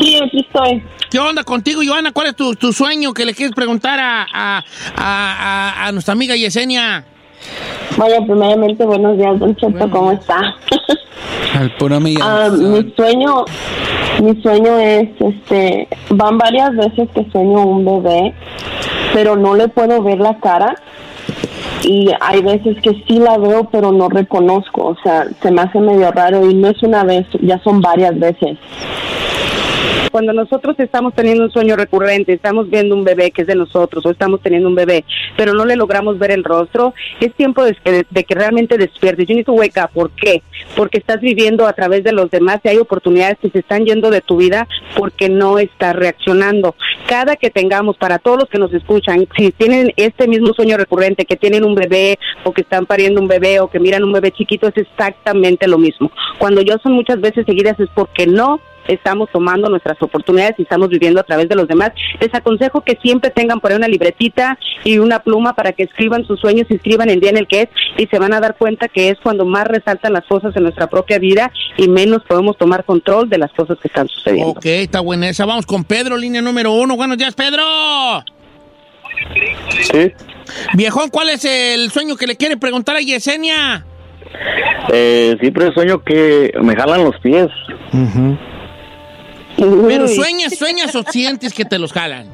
Sí, 0.00 0.16
aquí 0.24 0.40
estoy. 0.46 0.84
¿Qué 1.10 1.18
onda 1.18 1.44
contigo, 1.44 1.80
Joana? 1.86 2.12
¿Cuál 2.12 2.28
es 2.28 2.36
tu, 2.36 2.54
tu 2.54 2.72
sueño 2.72 3.12
que 3.16 3.24
le 3.24 3.34
quieres 3.34 3.54
preguntar 3.54 3.98
a, 3.98 4.22
a, 4.32 4.58
a- 4.58 4.62
a- 5.84 5.86
a 5.86 5.92
nuestra 5.92 6.12
amiga 6.12 6.36
Yesenia? 6.36 7.04
Vaya, 7.96 8.20
primeramente, 8.20 8.84
buenos 8.84 9.16
días, 9.16 9.38
Don 9.38 9.56
Cheto, 9.56 9.90
¿cómo 9.90 10.12
está? 10.12 10.38
Al 11.58 11.70
puro. 11.76 11.98
Ah, 12.22 12.48
mi 12.52 12.92
sueño, 12.94 13.44
mi 14.22 14.40
sueño 14.42 14.78
es, 14.78 15.08
este, 15.18 15.88
van 16.10 16.36
varias 16.36 16.76
veces 16.76 17.08
que 17.14 17.26
sueño 17.32 17.62
un 17.64 17.84
bebé, 17.84 18.34
pero 19.14 19.36
no 19.36 19.54
le 19.54 19.68
puedo 19.68 20.02
ver 20.02 20.18
la 20.18 20.38
cara 20.38 20.74
y 21.82 22.10
hay 22.20 22.42
veces 22.42 22.76
que 22.82 22.90
sí 23.06 23.18
la 23.18 23.38
veo, 23.38 23.68
pero 23.70 23.92
no 23.92 24.08
reconozco, 24.10 24.88
o 24.88 24.96
sea, 25.02 25.26
se 25.40 25.50
me 25.50 25.62
hace 25.62 25.78
medio 25.80 26.10
raro 26.12 26.48
y 26.48 26.54
no 26.54 26.68
es 26.68 26.82
una 26.82 27.04
vez, 27.04 27.26
ya 27.40 27.58
son 27.62 27.80
varias 27.80 28.18
veces. 28.18 28.58
Cuando 30.16 30.32
nosotros 30.32 30.76
estamos 30.78 31.12
teniendo 31.12 31.44
un 31.44 31.50
sueño 31.50 31.76
recurrente, 31.76 32.32
estamos 32.32 32.70
viendo 32.70 32.94
un 32.94 33.04
bebé 33.04 33.30
que 33.32 33.42
es 33.42 33.46
de 33.46 33.54
nosotros 33.54 34.06
o 34.06 34.10
estamos 34.10 34.40
teniendo 34.40 34.66
un 34.66 34.74
bebé, 34.74 35.04
pero 35.36 35.52
no 35.52 35.66
le 35.66 35.76
logramos 35.76 36.18
ver 36.18 36.30
el 36.30 36.42
rostro, 36.42 36.94
es 37.20 37.34
tiempo 37.34 37.62
de 37.62 37.74
que, 37.74 38.34
realmente 38.34 38.78
despiertes. 38.78 39.28
You 39.28 39.34
need 39.34 39.44
to 39.44 39.52
wake 39.52 39.76
up. 39.76 39.90
¿Por 39.92 40.10
qué? 40.12 40.42
Porque 40.74 40.96
estás 40.96 41.20
viviendo 41.20 41.66
a 41.66 41.74
través 41.74 42.02
de 42.02 42.12
los 42.12 42.30
demás 42.30 42.60
y 42.64 42.68
hay 42.68 42.78
oportunidades 42.78 43.36
que 43.42 43.50
se 43.50 43.58
están 43.58 43.84
yendo 43.84 44.08
de 44.08 44.22
tu 44.22 44.38
vida 44.38 44.66
porque 44.96 45.28
no 45.28 45.58
estás 45.58 45.94
reaccionando. 45.94 46.76
Cada 47.06 47.36
que 47.36 47.50
tengamos, 47.50 47.98
para 47.98 48.18
todos 48.18 48.38
los 48.38 48.48
que 48.48 48.58
nos 48.58 48.72
escuchan, 48.72 49.28
si 49.36 49.52
tienen 49.52 49.92
este 49.96 50.26
mismo 50.28 50.54
sueño 50.54 50.78
recurrente, 50.78 51.26
que 51.26 51.36
tienen 51.36 51.62
un 51.62 51.74
bebé 51.74 52.18
o 52.42 52.54
que 52.54 52.62
están 52.62 52.86
pariendo 52.86 53.20
un 53.20 53.28
bebé 53.28 53.60
o 53.60 53.68
que 53.68 53.80
miran 53.80 54.02
un 54.02 54.12
bebé 54.12 54.32
chiquito, 54.32 54.66
es 54.66 54.78
exactamente 54.78 55.68
lo 55.68 55.76
mismo. 55.76 56.10
Cuando 56.38 56.62
yo 56.62 56.78
son 56.82 56.92
muchas 56.92 57.20
veces 57.20 57.44
seguidas 57.44 57.78
es 57.78 57.90
porque 57.94 58.26
no 58.26 58.60
estamos 58.88 59.28
tomando 59.32 59.68
nuestras 59.68 60.00
oportunidades 60.00 60.54
y 60.58 60.62
estamos 60.62 60.88
viviendo 60.88 61.20
a 61.20 61.24
través 61.24 61.48
de 61.48 61.54
los 61.54 61.68
demás. 61.68 61.92
Les 62.20 62.34
aconsejo 62.34 62.82
que 62.82 62.98
siempre 63.02 63.30
tengan 63.30 63.60
por 63.60 63.70
ahí 63.70 63.76
una 63.76 63.88
libretita 63.88 64.58
y 64.84 64.98
una 64.98 65.20
pluma 65.20 65.54
para 65.54 65.72
que 65.72 65.84
escriban 65.84 66.26
sus 66.26 66.40
sueños 66.40 66.66
y 66.68 66.74
escriban 66.74 67.10
el 67.10 67.20
día 67.20 67.30
en 67.30 67.38
el 67.38 67.46
que 67.46 67.62
es 67.62 67.68
y 67.96 68.06
se 68.06 68.18
van 68.18 68.32
a 68.32 68.40
dar 68.40 68.56
cuenta 68.56 68.88
que 68.88 69.10
es 69.10 69.18
cuando 69.22 69.44
más 69.44 69.66
resaltan 69.66 70.12
las 70.12 70.24
cosas 70.24 70.54
en 70.56 70.62
nuestra 70.62 70.88
propia 70.88 71.18
vida 71.18 71.50
y 71.76 71.88
menos 71.88 72.22
podemos 72.28 72.56
tomar 72.56 72.84
control 72.84 73.28
de 73.28 73.38
las 73.38 73.52
cosas 73.52 73.78
que 73.80 73.88
están 73.88 74.08
sucediendo. 74.08 74.52
Ok, 74.52 74.66
está 74.66 75.00
buena 75.00 75.28
esa. 75.28 75.46
Vamos 75.46 75.66
con 75.66 75.84
Pedro, 75.84 76.16
línea 76.16 76.42
número 76.42 76.72
uno. 76.72 76.96
Buenos 76.96 77.18
días, 77.18 77.34
Pedro. 77.34 77.62
Sí, 79.80 80.12
Viejón, 80.74 81.10
¿cuál 81.10 81.30
es 81.30 81.44
el 81.44 81.90
sueño 81.90 82.16
que 82.16 82.26
le 82.26 82.36
quiere 82.36 82.56
preguntar 82.56 82.96
a 82.96 83.00
Yesenia? 83.00 83.84
eh, 84.92 85.36
siempre 85.40 85.72
sueño 85.72 86.02
que 86.02 86.52
me 86.62 86.74
jalan 86.74 87.04
los 87.04 87.18
pies. 87.20 87.48
Pero 89.56 90.08
sueñas, 90.08 90.54
sueñas 90.58 90.94
o 90.94 91.02
sientes 91.04 91.52
que 91.54 91.64
te 91.64 91.78
los 91.78 91.92
jalan. 91.92 92.26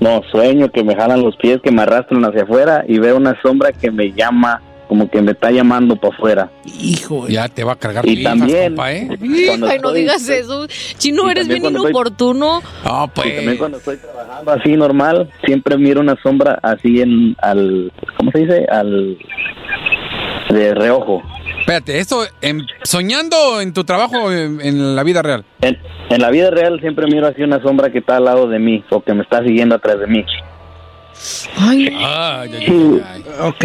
No, 0.00 0.22
sueño 0.30 0.70
que 0.70 0.82
me 0.82 0.94
jalan 0.94 1.22
los 1.22 1.36
pies, 1.36 1.60
que 1.62 1.70
me 1.70 1.82
arrastran 1.82 2.24
hacia 2.24 2.42
afuera 2.44 2.84
y 2.88 2.98
veo 2.98 3.16
una 3.16 3.38
sombra 3.42 3.70
que 3.72 3.90
me 3.90 4.12
llama, 4.12 4.62
como 4.88 5.10
que 5.10 5.20
me 5.20 5.32
está 5.32 5.50
llamando 5.50 5.96
para 5.96 6.14
afuera. 6.14 6.50
Hijo. 6.80 7.28
Ya 7.28 7.48
te 7.48 7.64
va 7.64 7.72
a 7.72 7.76
cargar 7.76 8.06
Y 8.08 8.22
también- 8.22 8.68
compa, 8.74 8.92
¿eh? 8.92 9.08
Ay, 9.10 9.58
no 9.58 9.68
estoy- 9.68 10.00
digas 10.00 10.26
eso. 10.28 10.66
Chino, 10.98 11.30
eres 11.30 11.48
bien 11.48 11.64
inoportuno. 11.66 12.62
No, 12.84 13.10
pues. 13.14 13.36
también 13.36 13.58
cuando 13.58 13.76
estoy 13.78 13.98
trabajando 13.98 14.52
así 14.52 14.72
normal, 14.76 15.30
siempre 15.44 15.76
miro 15.76 16.00
una 16.00 16.16
sombra 16.22 16.58
así 16.62 17.00
en 17.02 17.36
al, 17.42 17.92
¿cómo 18.16 18.30
se 18.32 18.38
dice? 18.38 18.66
Al 18.70 19.18
de 20.48 20.74
reojo. 20.74 21.22
Espérate, 21.58 21.98
¿esto 21.98 22.24
en- 22.40 22.66
soñando 22.84 23.60
en 23.60 23.72
tu 23.72 23.84
trabajo 23.84 24.24
o 24.24 24.32
en, 24.32 24.60
en 24.60 24.94
la 24.96 25.02
vida 25.02 25.22
real? 25.22 25.44
En, 25.60 25.76
en 26.08 26.20
la 26.20 26.30
vida 26.30 26.50
real 26.50 26.80
siempre 26.80 27.06
miro 27.06 27.26
así 27.26 27.42
una 27.42 27.60
sombra 27.62 27.90
que 27.90 27.98
está 27.98 28.16
al 28.16 28.24
lado 28.24 28.48
de 28.48 28.58
mí 28.58 28.84
o 28.90 29.02
que 29.02 29.12
me 29.14 29.22
está 29.22 29.42
siguiendo 29.44 29.74
atrás 29.74 29.98
de 30.00 30.06
mí. 30.06 30.24
Ay. 31.58 31.88
Ay, 31.96 32.50
ay, 32.54 32.66
ay, 32.68 33.02
ay. 33.06 33.24
Ok. 33.42 33.64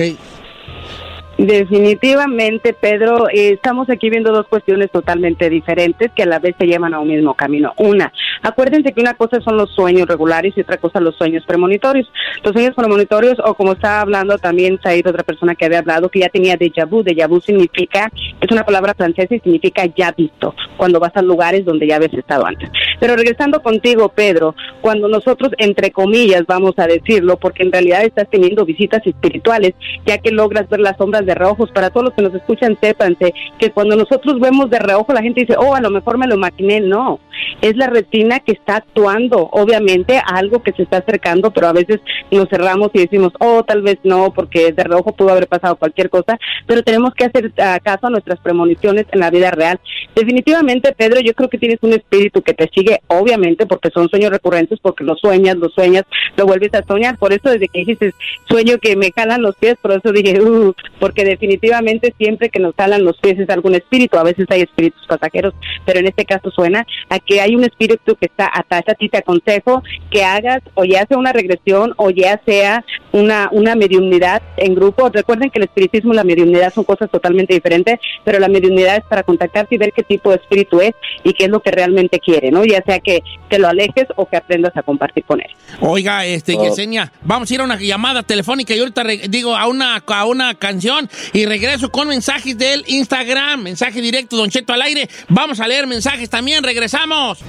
Definitivamente, 1.38 2.72
Pedro, 2.72 3.28
eh, 3.28 3.52
estamos 3.52 3.90
aquí 3.90 4.10
viendo 4.10 4.32
dos 4.32 4.48
cuestiones 4.48 4.90
totalmente 4.90 5.50
diferentes 5.50 6.10
que 6.16 6.24
a 6.24 6.26
la 6.26 6.40
vez 6.40 6.56
se 6.58 6.66
llevan 6.66 6.94
a 6.94 7.00
un 7.00 7.10
mismo 7.10 7.34
camino. 7.34 7.74
Una, 7.76 8.14
acuérdense 8.42 8.94
que 8.94 9.02
una 9.02 9.16
cosa 9.16 9.42
son 9.42 9.58
los 9.58 9.70
sueños 9.76 10.08
regulares 10.08 10.54
y 10.56 10.62
otra 10.62 10.78
cosa 10.78 11.02
los 11.02 11.18
sueños 11.18 11.44
premonitorios. 11.46 12.10
Los 12.42 12.54
sueños 12.54 12.74
premonitorios, 12.74 13.38
o 13.44 13.54
como 13.54 13.74
estaba 13.74 14.00
hablando 14.00 14.38
también 14.38 14.80
Said, 14.82 15.06
otra 15.08 15.24
persona 15.24 15.56
que 15.56 15.66
había 15.66 15.80
hablado, 15.80 16.08
que 16.08 16.20
ya 16.20 16.30
tenía 16.30 16.56
déjà 16.56 16.88
vu. 16.88 17.04
Déjà 17.04 17.28
vu 17.28 17.42
significa, 17.42 18.10
es 18.40 18.52
una 18.52 18.64
palabra 18.64 18.94
francesa 18.94 19.36
y 19.36 19.40
significa 19.42 19.86
ya 19.94 20.14
visto, 20.14 20.56
cuando 20.78 21.02
vas 21.02 21.16
a 21.16 21.22
lugares 21.22 21.66
donde 21.66 21.86
ya 21.86 21.98
habías 21.98 22.14
estado 22.14 22.46
antes. 22.46 22.70
Pero 23.02 23.18
regresando 23.18 23.62
contigo, 23.62 24.08
Pedro, 24.08 24.56
cuando 24.80 25.10
nosotros, 25.10 25.52
entre 25.58 25.92
comillas, 25.92 26.44
vamos 26.48 26.76
a 26.78 26.88
decirlo, 26.88 27.36
porque 27.36 27.64
en 27.64 27.74
realidad 27.74 28.04
estás 28.06 28.30
teniendo 28.30 28.64
visitas 28.64 29.06
espirituales, 29.06 29.74
ya 30.06 30.18
que 30.20 30.32
logras 30.32 30.70
ver 30.70 30.80
las 30.80 30.96
sombras 30.96 31.25
de 31.26 31.36
reojos. 31.36 31.72
Para 31.72 31.90
todos 31.90 32.06
los 32.06 32.14
que 32.14 32.22
nos 32.22 32.34
escuchan, 32.34 32.78
sépanse 32.82 33.34
que 33.60 33.72
cuando 33.72 33.96
nosotros 33.96 34.40
vemos 34.40 34.70
de 34.70 34.80
reojo, 34.80 35.14
la 35.14 35.22
gente 35.22 35.42
dice, 35.42 35.56
oh, 35.58 35.76
a 35.76 35.82
lo 35.82 35.90
mejor 35.90 36.18
me 36.18 36.28
lo 36.28 36.36
imaginé. 36.36 36.82
No, 36.82 37.20
es 37.62 37.76
la 37.76 37.88
retina 37.88 38.40
que 38.40 38.54
está 38.54 38.78
actuando, 38.78 39.50
obviamente, 39.52 40.18
a 40.18 40.38
algo 40.38 40.62
que 40.62 40.72
se 40.74 40.84
está 40.84 40.98
acercando, 40.98 41.52
pero 41.52 41.68
a 41.68 41.74
veces 41.74 42.00
nos 42.32 42.50
cerramos 42.50 42.92
y 42.94 43.00
decimos, 43.00 43.34
oh, 43.40 43.64
tal 43.64 43.82
vez 43.82 43.98
no, 44.04 44.34
porque 44.34 44.72
de 44.72 44.84
reojo 44.84 45.14
pudo 45.14 45.32
haber 45.32 45.48
pasado 45.48 45.76
cualquier 45.76 46.10
cosa, 46.10 46.38
pero 46.66 46.84
tenemos 46.84 47.14
que 47.14 47.26
hacer 47.26 47.52
ah, 47.60 47.80
caso 47.82 48.08
a 48.08 48.10
nuestras 48.10 48.40
premoniciones 48.40 49.06
en 49.12 49.20
la 49.20 49.30
vida 49.30 49.52
real. 49.52 49.80
Definitivamente, 50.16 50.94
Pedro, 50.94 51.20
yo 51.22 51.34
creo 51.34 51.50
que 51.50 51.58
tienes 51.58 51.80
un 51.82 51.94
espíritu 51.94 52.42
que 52.42 52.54
te 52.54 52.70
sigue, 52.74 53.02
obviamente, 53.08 53.66
porque 53.66 53.90
son 53.90 54.10
sueños 54.10 54.32
recurrentes, 54.32 54.80
porque 54.82 55.04
lo 55.04 55.16
sueñas, 55.16 55.56
lo 55.56 55.70
sueñas, 55.70 56.04
lo 56.38 56.46
vuelves 56.46 56.74
a 56.74 56.84
soñar. 56.84 57.18
Por 57.18 57.34
eso, 57.34 57.50
desde 57.50 57.68
que 57.68 57.80
dijiste 57.80 58.14
sueño 58.48 58.78
que 58.78 58.96
me 58.96 59.12
jalan 59.12 59.42
los 59.42 59.56
pies, 59.56 59.76
por 59.82 59.92
eso 59.92 60.12
dije, 60.12 60.42
uh, 60.42 60.74
porque 61.00 61.15
definitivamente 61.24 62.14
siempre 62.18 62.50
que 62.50 62.60
nos 62.60 62.74
jalan 62.76 63.04
los 63.06 63.18
pies 63.20 63.40
es 63.40 63.50
algún 63.50 63.76
espíritu. 63.76 64.18
A 64.18 64.24
veces 64.24 64.46
hay 64.50 64.62
espíritus 64.62 65.02
pasajeros, 65.08 65.54
pero 65.86 66.00
en 66.00 66.08
este 66.08 66.26
caso 66.26 66.52
suena 66.52 66.86
a 67.10 67.20
que 67.20 67.42
hay 67.42 67.56
un 67.56 67.64
espíritu 67.64 68.16
que 68.16 68.26
está 68.26 68.50
atrás 68.54 68.84
a 68.88 68.96
ti. 68.96 69.10
Te 69.10 69.20
aconsejo 69.20 69.84
que 70.12 70.24
hagas 70.24 70.62
o 70.74 70.84
ya 70.84 71.06
sea 71.08 71.18
una 71.18 71.32
regresión 71.34 71.94
o 71.98 72.10
ya 72.10 72.42
sea 72.46 72.84
una, 73.12 73.50
una 73.52 73.76
mediunidad 73.76 74.42
en 74.58 74.76
grupo. 74.76 75.10
Recuerden 75.10 75.50
que 75.50 75.60
el 75.60 75.66
espiritismo 75.66 76.14
y 76.14 76.16
la 76.18 76.24
mediunidad 76.24 76.74
son 76.74 76.84
cosas 76.84 77.10
totalmente 77.10 77.54
diferentes, 77.54 78.00
pero 78.24 78.40
la 78.40 78.48
mediunidad 78.48 78.98
es 78.98 79.04
para 79.06 79.24
contactarte 79.24 79.76
y 79.76 79.78
ver 79.78 79.94
qué 79.96 80.04
tipo 80.04 80.32
de 80.32 80.38
espíritu 80.38 80.82
es 80.82 80.94
y 81.24 81.34
qué 81.34 81.46
es 81.46 81.50
lo 81.50 81.62
que 81.62 81.72
realmente 81.72 82.20
quiere, 82.20 82.52
¿no? 82.52 82.66
Ya 82.66 82.82
sea 82.86 83.00
que 83.00 83.22
te 83.50 83.60
lo 83.60 83.68
alejes 83.68 84.06
o 84.16 84.26
que 84.28 84.38
aprendas 84.38 84.76
a 84.76 84.82
compartir 84.84 85.24
con 85.24 85.40
él. 85.42 85.48
Oiga, 85.82 86.26
este, 86.26 86.56
Oh. 86.58 86.64
Yesenia, 86.64 87.12
vamos 87.22 87.52
a 87.52 87.54
ir 87.54 87.60
a 87.60 87.64
una 87.66 87.78
llamada 87.78 88.24
telefónica 88.24 88.74
y 88.74 88.80
ahorita 88.80 89.04
re- 89.04 89.22
digo 89.28 89.56
a 89.56 89.68
una, 89.68 89.98
a 90.08 90.26
una 90.26 90.54
canción 90.56 91.05
y 91.34 91.46
regreso 91.46 91.92
con 91.92 92.08
mensajes 92.08 92.58
del 92.58 92.84
Instagram, 92.88 93.62
mensaje 93.62 94.02
directo, 94.02 94.38
Don 94.38 94.50
Cheto 94.50 94.74
al 94.74 94.82
aire. 94.82 95.10
Vamos 95.30 95.60
a 95.60 95.68
leer 95.68 95.88
mensajes 95.88 96.30
también, 96.30 96.64
regresamos. 96.64 97.40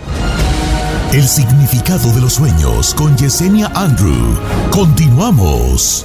El 1.12 1.26
significado 1.26 2.12
de 2.12 2.20
los 2.20 2.34
sueños 2.34 2.94
con 2.94 3.16
Yesenia 3.16 3.70
Andrew. 3.74 4.38
Continuamos. 4.70 6.04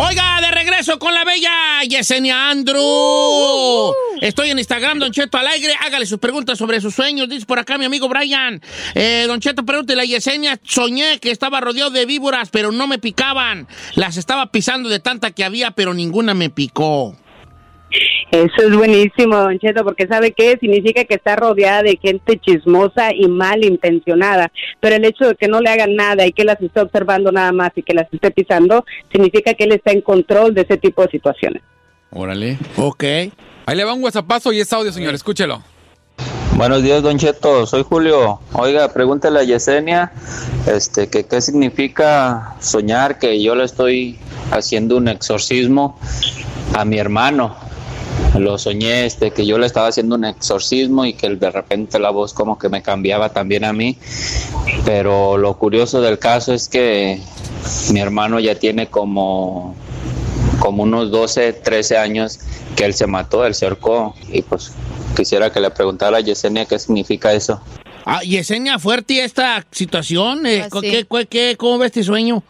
Oiga, 0.00 0.40
de 0.40 0.52
regreso 0.52 0.96
con 1.00 1.12
la 1.12 1.24
bella 1.24 1.82
Yesenia 1.82 2.50
Andrew. 2.50 3.92
Estoy 4.20 4.50
en 4.50 4.58
Instagram, 4.60 5.00
Don 5.00 5.10
Cheto 5.10 5.38
al 5.38 5.48
aire. 5.48 5.74
Hágale 5.84 6.06
sus 6.06 6.20
preguntas 6.20 6.56
sobre 6.56 6.80
sus 6.80 6.94
sueños. 6.94 7.28
Dice 7.28 7.44
por 7.46 7.58
acá 7.58 7.76
mi 7.78 7.84
amigo 7.84 8.08
Brian. 8.08 8.62
Eh, 8.94 9.24
don 9.26 9.40
Cheto, 9.40 9.64
pregúntele 9.66 10.02
a 10.02 10.04
Yesenia. 10.04 10.60
Soñé 10.62 11.18
que 11.18 11.32
estaba 11.32 11.60
rodeado 11.60 11.90
de 11.90 12.06
víboras, 12.06 12.48
pero 12.50 12.70
no 12.70 12.86
me 12.86 13.00
picaban. 13.00 13.66
Las 13.96 14.16
estaba 14.16 14.52
pisando 14.52 14.88
de 14.88 15.00
tanta 15.00 15.32
que 15.32 15.42
había, 15.42 15.72
pero 15.72 15.92
ninguna 15.92 16.32
me 16.32 16.48
picó. 16.48 17.16
Eso 18.30 18.62
es 18.62 18.76
buenísimo, 18.76 19.36
Don 19.36 19.58
Cheto, 19.58 19.84
porque 19.84 20.06
¿sabe 20.06 20.32
qué? 20.32 20.58
Significa 20.60 21.04
que 21.04 21.14
está 21.14 21.36
rodeada 21.36 21.82
de 21.82 21.98
gente 22.00 22.38
chismosa 22.38 23.14
y 23.14 23.26
malintencionada. 23.26 24.52
Pero 24.80 24.96
el 24.96 25.04
hecho 25.06 25.28
de 25.28 25.34
que 25.34 25.48
no 25.48 25.60
le 25.60 25.70
hagan 25.70 25.94
nada 25.94 26.26
y 26.26 26.32
que 26.32 26.44
las 26.44 26.60
esté 26.60 26.80
observando 26.80 27.32
nada 27.32 27.52
más 27.52 27.70
y 27.76 27.82
que 27.82 27.94
las 27.94 28.06
esté 28.12 28.30
pisando, 28.30 28.84
significa 29.10 29.54
que 29.54 29.64
él 29.64 29.72
está 29.72 29.92
en 29.92 30.02
control 30.02 30.54
de 30.54 30.62
ese 30.62 30.76
tipo 30.76 31.02
de 31.02 31.08
situaciones. 31.08 31.62
Órale. 32.10 32.58
Ok. 32.76 33.04
Ahí 33.04 33.76
le 33.76 33.84
va 33.84 33.94
un 33.94 34.02
WhatsAppazo 34.02 34.52
y 34.52 34.60
es 34.60 34.72
audio, 34.72 34.92
señor. 34.92 35.14
Escúchelo. 35.14 35.62
Buenos 36.56 36.82
días, 36.82 37.02
Don 37.02 37.18
Cheto. 37.18 37.66
Soy 37.66 37.82
Julio. 37.82 38.40
Oiga, 38.52 38.92
pregúntale 38.92 39.40
a 39.40 39.44
Yesenia 39.44 40.12
este, 40.66 41.08
que 41.08 41.24
qué 41.24 41.40
significa 41.40 42.56
soñar 42.60 43.18
que 43.18 43.40
yo 43.42 43.54
le 43.54 43.64
estoy 43.64 44.18
haciendo 44.50 44.96
un 44.96 45.08
exorcismo 45.08 45.98
a 46.74 46.84
mi 46.84 46.98
hermano. 46.98 47.67
Lo 48.36 48.58
soñé 48.58 49.06
este, 49.06 49.30
que 49.32 49.46
yo 49.46 49.58
le 49.58 49.66
estaba 49.66 49.88
haciendo 49.88 50.14
un 50.14 50.24
exorcismo 50.24 51.04
y 51.04 51.14
que 51.14 51.28
de 51.30 51.50
repente 51.50 51.98
la 51.98 52.10
voz 52.10 52.32
como 52.32 52.58
que 52.58 52.68
me 52.68 52.82
cambiaba 52.82 53.30
también 53.30 53.64
a 53.64 53.72
mí. 53.72 53.96
Pero 54.84 55.36
lo 55.38 55.56
curioso 55.58 56.00
del 56.00 56.18
caso 56.18 56.52
es 56.54 56.68
que 56.68 57.20
mi 57.92 58.00
hermano 58.00 58.38
ya 58.40 58.54
tiene 58.54 58.86
como 58.88 59.74
como 60.60 60.82
unos 60.82 61.10
12, 61.12 61.52
13 61.52 61.96
años 61.98 62.40
que 62.76 62.84
él 62.84 62.92
se 62.92 63.06
mató, 63.06 63.46
él 63.46 63.54
se 63.54 63.64
ahorcó 63.66 64.14
y 64.32 64.42
pues 64.42 64.72
quisiera 65.16 65.50
que 65.52 65.60
le 65.60 65.70
preguntara 65.70 66.16
a 66.18 66.20
Yesenia 66.20 66.64
qué 66.66 66.78
significa 66.80 67.32
eso. 67.32 67.60
Ah, 68.04 68.22
Yesenia, 68.22 68.78
fuerte 68.78 69.22
esta 69.22 69.64
situación. 69.70 70.46
Eh, 70.46 70.62
Ah, 70.64 70.68
sí. 70.80 70.90
¿qué, 70.90 71.06
qué, 71.08 71.26
qué- 71.26 71.56
cómo 71.56 71.78
ve 71.78 71.86
este 71.86 72.02
sueño? 72.02 72.42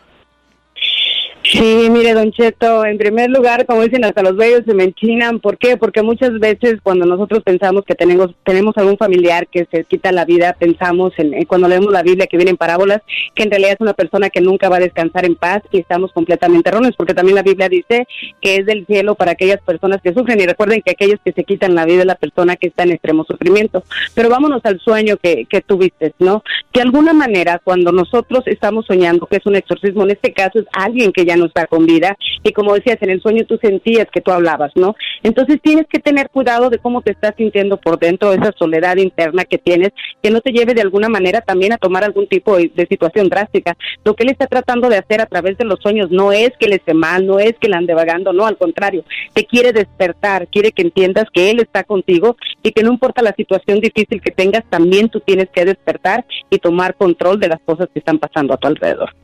Sí, 1.50 1.88
mire, 1.90 2.12
Don 2.12 2.30
Cheto, 2.30 2.84
en 2.84 2.98
primer 2.98 3.30
lugar, 3.30 3.64
como 3.64 3.82
dicen, 3.82 4.04
hasta 4.04 4.22
los 4.22 4.37
vellos 4.37 4.64
se 4.66 4.74
me 4.74 4.84
enchinan. 4.84 5.40
¿Por 5.40 5.56
qué? 5.56 5.78
Porque 5.78 6.02
muchas 6.02 6.38
veces 6.38 6.76
cuando 6.82 7.06
nosotros 7.06 7.42
pensamos 7.42 7.87
que 7.87 7.94
tenemos, 7.94 8.34
tenemos 8.44 8.76
algún 8.76 8.98
familiar 8.98 9.46
que 9.46 9.66
se 9.70 9.84
quita 9.84 10.12
la 10.12 10.26
vida, 10.26 10.54
pensamos 10.58 11.14
en, 11.16 11.32
en 11.32 11.46
cuando 11.46 11.66
leemos 11.66 11.90
la 11.90 12.02
Biblia 12.02 12.26
que 12.26 12.37
viene 12.37 12.50
en 12.50 12.58
parábolas, 12.58 13.00
que 13.34 13.44
en 13.44 13.50
realidad 13.50 13.72
es 13.72 13.80
una 13.80 13.94
persona 13.94 14.28
que 14.28 14.42
nunca 14.42 14.68
va 14.68 14.76
a 14.76 14.80
descansar 14.80 15.24
en 15.24 15.37
paz 15.37 15.62
y 15.72 15.78
estamos 15.78 16.12
completamente 16.12 16.68
erróneos, 16.68 16.96
porque 16.98 17.14
también 17.14 17.37
la 17.37 17.42
Biblia 17.42 17.70
dice 17.70 18.06
que 18.42 18.56
es 18.56 18.66
del 18.66 18.84
cielo 18.84 19.14
para 19.14 19.32
aquellas 19.32 19.62
personas 19.62 20.02
que 20.02 20.12
sufren. 20.12 20.38
Y 20.40 20.46
recuerden 20.46 20.82
que 20.82 20.90
aquellos 20.90 21.18
que 21.24 21.32
se 21.32 21.44
quitan 21.44 21.74
la 21.74 21.87
vida 21.87 22.00
es 22.00 22.06
la 22.06 22.16
persona 22.16 22.56
que 22.56 22.68
está 22.68 22.82
en 22.82 22.92
extremo 22.92 23.24
sufrimiento. 23.24 23.84
Pero 24.14 24.28
vámonos 24.28 24.61
al 24.64 24.80
sueño 24.80 25.16
que, 25.16 25.46
que 25.46 25.62
tuviste, 25.62 26.12
¿no? 26.18 26.42
De 26.74 26.82
alguna 26.82 27.14
manera, 27.14 27.58
cuando 27.64 27.90
nosotros 27.90 28.42
estamos 28.44 28.84
soñando 28.84 29.26
que 29.26 29.37
es 29.37 29.46
un 29.46 29.56
exorcismo, 29.56 30.02
en 30.02 30.11
este 30.11 30.34
caso 30.34 30.58
es 30.58 30.66
alguien 30.74 31.11
que 31.11 31.24
ya 31.24 31.38
no 31.38 31.46
está 31.46 31.66
con 31.66 31.87
vida, 31.87 32.16
y 32.42 32.53
como 32.53 32.74
decías, 32.74 32.98
en 33.01 33.11
el 33.11 33.22
sueño 33.22 33.44
tú 33.46 33.59
sentías 33.61 34.07
que 34.12 34.20
tú 34.20 34.31
hablabas, 34.31 34.72
¿no? 34.74 34.94
Entonces 35.22 35.59
tienes 35.62 35.87
que 35.88 35.98
tener 35.98 36.29
cuidado 36.31 36.70
de 36.70 36.79
cómo 36.79 37.03
te 37.03 37.12
estás 37.12 37.35
sintiendo 37.37 37.79
por 37.79 37.98
dentro, 37.98 38.33
esa 38.33 38.53
soledad 38.59 38.96
interna 38.96 39.44
que 39.44 39.59
tienes, 39.59 39.90
que 40.22 40.31
no 40.31 40.40
te 40.40 40.53
lleve 40.53 40.74
de 40.74 40.83
alguna 40.83 41.09
manera 41.09 41.41
también 41.41 41.72
a 41.72 41.78
tomar 41.78 42.05
algún 42.05 42.26
tipo 42.26 42.57
de, 42.57 42.70
de 42.74 42.86
situación 42.86 43.28
drástica. 43.28 43.76
Lo 44.05 44.14
que 44.14 44.24
él 44.24 44.30
está 44.30 44.47
tratando 44.47 44.89
de 44.89 44.99
hacer 44.99 45.20
a 45.20 45.26
través 45.26 45.57
de 45.59 45.64
los 45.64 45.80
sueños 45.80 46.11
no 46.11 46.32
es 46.32 46.51
que 46.59 46.68
le 46.68 46.76
esté 46.76 46.95
mal, 46.95 47.26
no 47.26 47.39
es 47.39 47.55
que 47.61 47.68
le 47.68 47.76
ande 47.76 47.95
vagando, 47.95 48.32
no, 48.32 48.47
al 48.47 48.57
contrario, 48.57 49.05
te 49.32 49.45
quiere 49.45 49.72
despertar, 49.72 50.49
quiere 50.49 50.72
que 50.72 50.82
entiendas 50.82 51.26
que 51.32 51.51
él 51.51 51.61
está 51.61 51.84
contigo 51.84 52.36
y 52.62 52.72
que 52.72 52.82
no 52.82 52.93
importa 52.93 53.22
la 53.22 53.34
situación 53.34 53.80
difícil 53.80 54.20
que 54.20 54.30
tengas, 54.30 54.64
también 54.68 55.09
tú 55.09 55.20
tienes 55.20 55.49
que 55.51 55.64
despertar 55.64 56.24
y 56.51 56.59
tomar 56.59 56.95
control 56.95 57.39
de 57.41 57.49
las 57.49 57.61
cosas 57.61 57.89
que 57.93 57.99
están 57.99 58.18
pasando 58.18 58.55
a 58.55 58.57
tu 58.57 58.66
alrededor. 58.68 59.14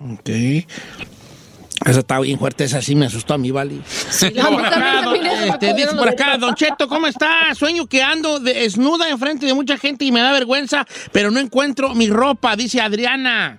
Ok. 0.00 0.30
Esa 1.86 2.00
está 2.00 2.20
bien 2.20 2.38
fuerte, 2.38 2.64
esa 2.64 2.80
sí 2.82 2.94
me 2.94 3.06
asustó 3.06 3.34
a 3.34 3.38
mí, 3.38 3.50
¿vale? 3.50 3.76
la 4.34 4.44
por 4.44 4.62
neta, 4.62 4.76
acá, 4.76 5.02
don- 5.02 5.26
eso 5.26 5.44
este, 5.46 5.74
dice 5.74 5.94
por 5.94 6.08
acá, 6.08 6.38
Don 6.38 6.54
Cheto, 6.54 6.88
¿cómo 6.88 7.06
está? 7.06 7.54
Sueño 7.54 7.86
que 7.86 8.02
ando 8.02 8.38
desnuda 8.40 9.08
enfrente 9.08 9.46
de 9.46 9.54
mucha 9.54 9.76
gente 9.78 10.04
y 10.04 10.12
me 10.12 10.20
da 10.20 10.32
vergüenza, 10.32 10.86
pero 11.12 11.30
no 11.30 11.40
encuentro 11.40 11.94
mi 11.94 12.08
ropa, 12.08 12.54
dice 12.56 12.80
Adriana. 12.80 13.58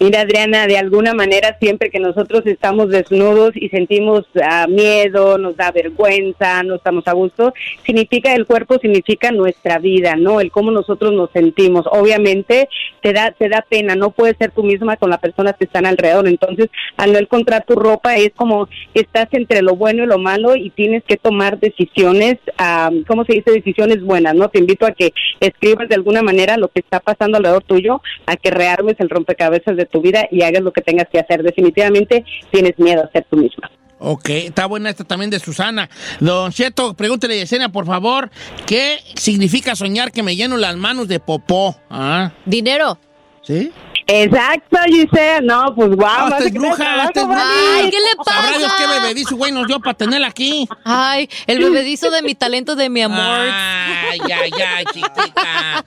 Mira, 0.00 0.20
Adriana, 0.20 0.68
de 0.68 0.78
alguna 0.78 1.12
manera 1.12 1.56
siempre 1.58 1.90
que 1.90 1.98
nosotros 1.98 2.46
estamos 2.46 2.88
desnudos 2.88 3.50
y 3.56 3.68
sentimos 3.68 4.26
ah, 4.40 4.68
miedo, 4.68 5.38
nos 5.38 5.56
da 5.56 5.72
vergüenza, 5.72 6.62
no 6.62 6.76
estamos 6.76 7.08
a 7.08 7.14
gusto, 7.14 7.52
significa 7.84 8.32
el 8.32 8.46
cuerpo 8.46 8.78
significa 8.78 9.32
nuestra 9.32 9.80
vida, 9.80 10.14
¿no? 10.14 10.40
El 10.40 10.52
cómo 10.52 10.70
nosotros 10.70 11.12
nos 11.12 11.32
sentimos. 11.32 11.84
Obviamente 11.90 12.68
te 13.02 13.12
da 13.12 13.32
te 13.32 13.48
da 13.48 13.66
pena, 13.68 13.96
no 13.96 14.12
puedes 14.12 14.36
ser 14.36 14.52
tú 14.52 14.62
misma 14.62 14.96
con 14.98 15.10
las 15.10 15.18
personas 15.18 15.56
que 15.58 15.64
están 15.64 15.84
alrededor. 15.84 16.28
Entonces, 16.28 16.68
al 16.96 17.12
no 17.12 17.18
encontrar 17.18 17.64
tu 17.64 17.74
ropa 17.74 18.14
es 18.14 18.30
como 18.36 18.68
estás 18.94 19.26
entre 19.32 19.62
lo 19.62 19.74
bueno 19.74 20.04
y 20.04 20.06
lo 20.06 20.18
malo 20.18 20.54
y 20.54 20.70
tienes 20.70 21.02
que 21.02 21.16
tomar 21.16 21.58
decisiones, 21.58 22.38
ah, 22.56 22.92
¿cómo 23.08 23.24
se 23.24 23.32
dice? 23.32 23.50
Decisiones 23.50 24.00
buenas, 24.04 24.36
¿no? 24.36 24.48
Te 24.48 24.60
invito 24.60 24.86
a 24.86 24.92
que 24.92 25.12
escribas 25.40 25.88
de 25.88 25.96
alguna 25.96 26.22
manera 26.22 26.56
lo 26.56 26.68
que 26.68 26.78
está 26.78 27.00
pasando 27.00 27.38
alrededor 27.38 27.64
tuyo, 27.64 28.00
a 28.26 28.36
que 28.36 28.52
rearmes 28.52 28.94
el 29.00 29.10
rompecabezas 29.10 29.76
de 29.76 29.87
tu 29.88 30.00
vida 30.00 30.26
y 30.30 30.42
hagas 30.42 30.62
lo 30.62 30.72
que 30.72 30.80
tengas 30.80 31.08
que 31.10 31.18
hacer. 31.18 31.42
Definitivamente 31.42 32.24
tienes 32.50 32.78
miedo 32.78 33.04
a 33.04 33.10
ser 33.10 33.26
tú 33.30 33.36
misma. 33.36 33.70
Ok, 34.00 34.28
está 34.30 34.66
buena 34.66 34.90
esta 34.90 35.04
también 35.04 35.30
de 35.30 35.40
Susana. 35.40 35.90
Don 36.20 36.52
Cheto, 36.52 36.94
pregúntele 36.94 37.34
a 37.34 37.38
Yesenia, 37.38 37.68
por 37.68 37.84
favor, 37.84 38.30
¿qué 38.66 38.98
significa 39.14 39.74
soñar 39.74 40.12
que 40.12 40.22
me 40.22 40.36
lleno 40.36 40.56
las 40.56 40.76
manos 40.76 41.08
de 41.08 41.18
popó? 41.18 41.76
¿Ah? 41.90 42.32
Dinero. 42.44 42.98
¿Sí? 43.42 43.72
Exacto, 44.10 44.78
Giselle. 44.86 45.46
No, 45.46 45.74
pues 45.74 45.90
guau. 45.94 46.28
Esta 46.28 46.36
a 46.36 46.46
es 46.46 46.52
bruja, 46.54 47.04
esta 47.04 47.20
es 47.20 47.26
bruja. 47.26 47.76
Ay, 47.76 47.90
¿qué 47.90 47.98
le 47.98 48.24
Sabrá 48.24 48.58
Dios 48.58 48.72
pasa? 48.72 48.76
qué 48.78 49.00
bebedizo, 49.00 49.36
güey, 49.36 49.52
nos 49.52 49.66
dio 49.66 49.80
para 49.80 49.94
tenerla 49.94 50.28
aquí. 50.28 50.66
Ay, 50.82 51.28
el 51.46 51.58
bebedizo 51.58 52.10
de 52.10 52.22
mi 52.22 52.34
talento 52.34 52.74
de 52.74 52.88
mi 52.88 53.02
amor. 53.02 53.18
Ay, 53.20 54.20
ay, 54.32 54.50
ay, 54.66 54.84
chiquita. 54.86 55.84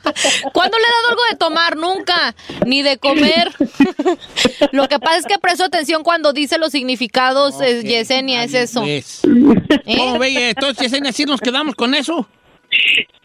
¿Cuándo 0.54 0.78
le 0.78 0.84
he 0.84 0.92
dado 0.92 1.10
algo 1.10 1.22
de 1.32 1.36
tomar? 1.38 1.76
Nunca. 1.78 2.36
Ni 2.68 2.84
de 2.84 3.00
comer. 3.00 3.52
Lo 4.72 4.88
que 4.88 5.00
pasa 5.00 5.18
es 5.18 5.26
que 5.26 5.40
presto 5.40 5.64
atención 5.64 6.04
cuando 6.04 6.32
dice 6.32 6.60
los 6.60 6.72
significados, 6.72 7.60
es 7.60 7.84
Yesenia, 7.84 8.44
es 8.44 8.54
eso. 8.54 8.82
Pues. 8.82 9.22
¿Cómo 9.98 10.20
ve? 10.20 10.50
Entonces, 10.50 10.84
Yesenia, 10.84 11.12
¿sí 11.12 11.26
nos 11.26 11.42
quedamos 11.42 11.74
con 11.74 11.96
eso? 11.96 12.28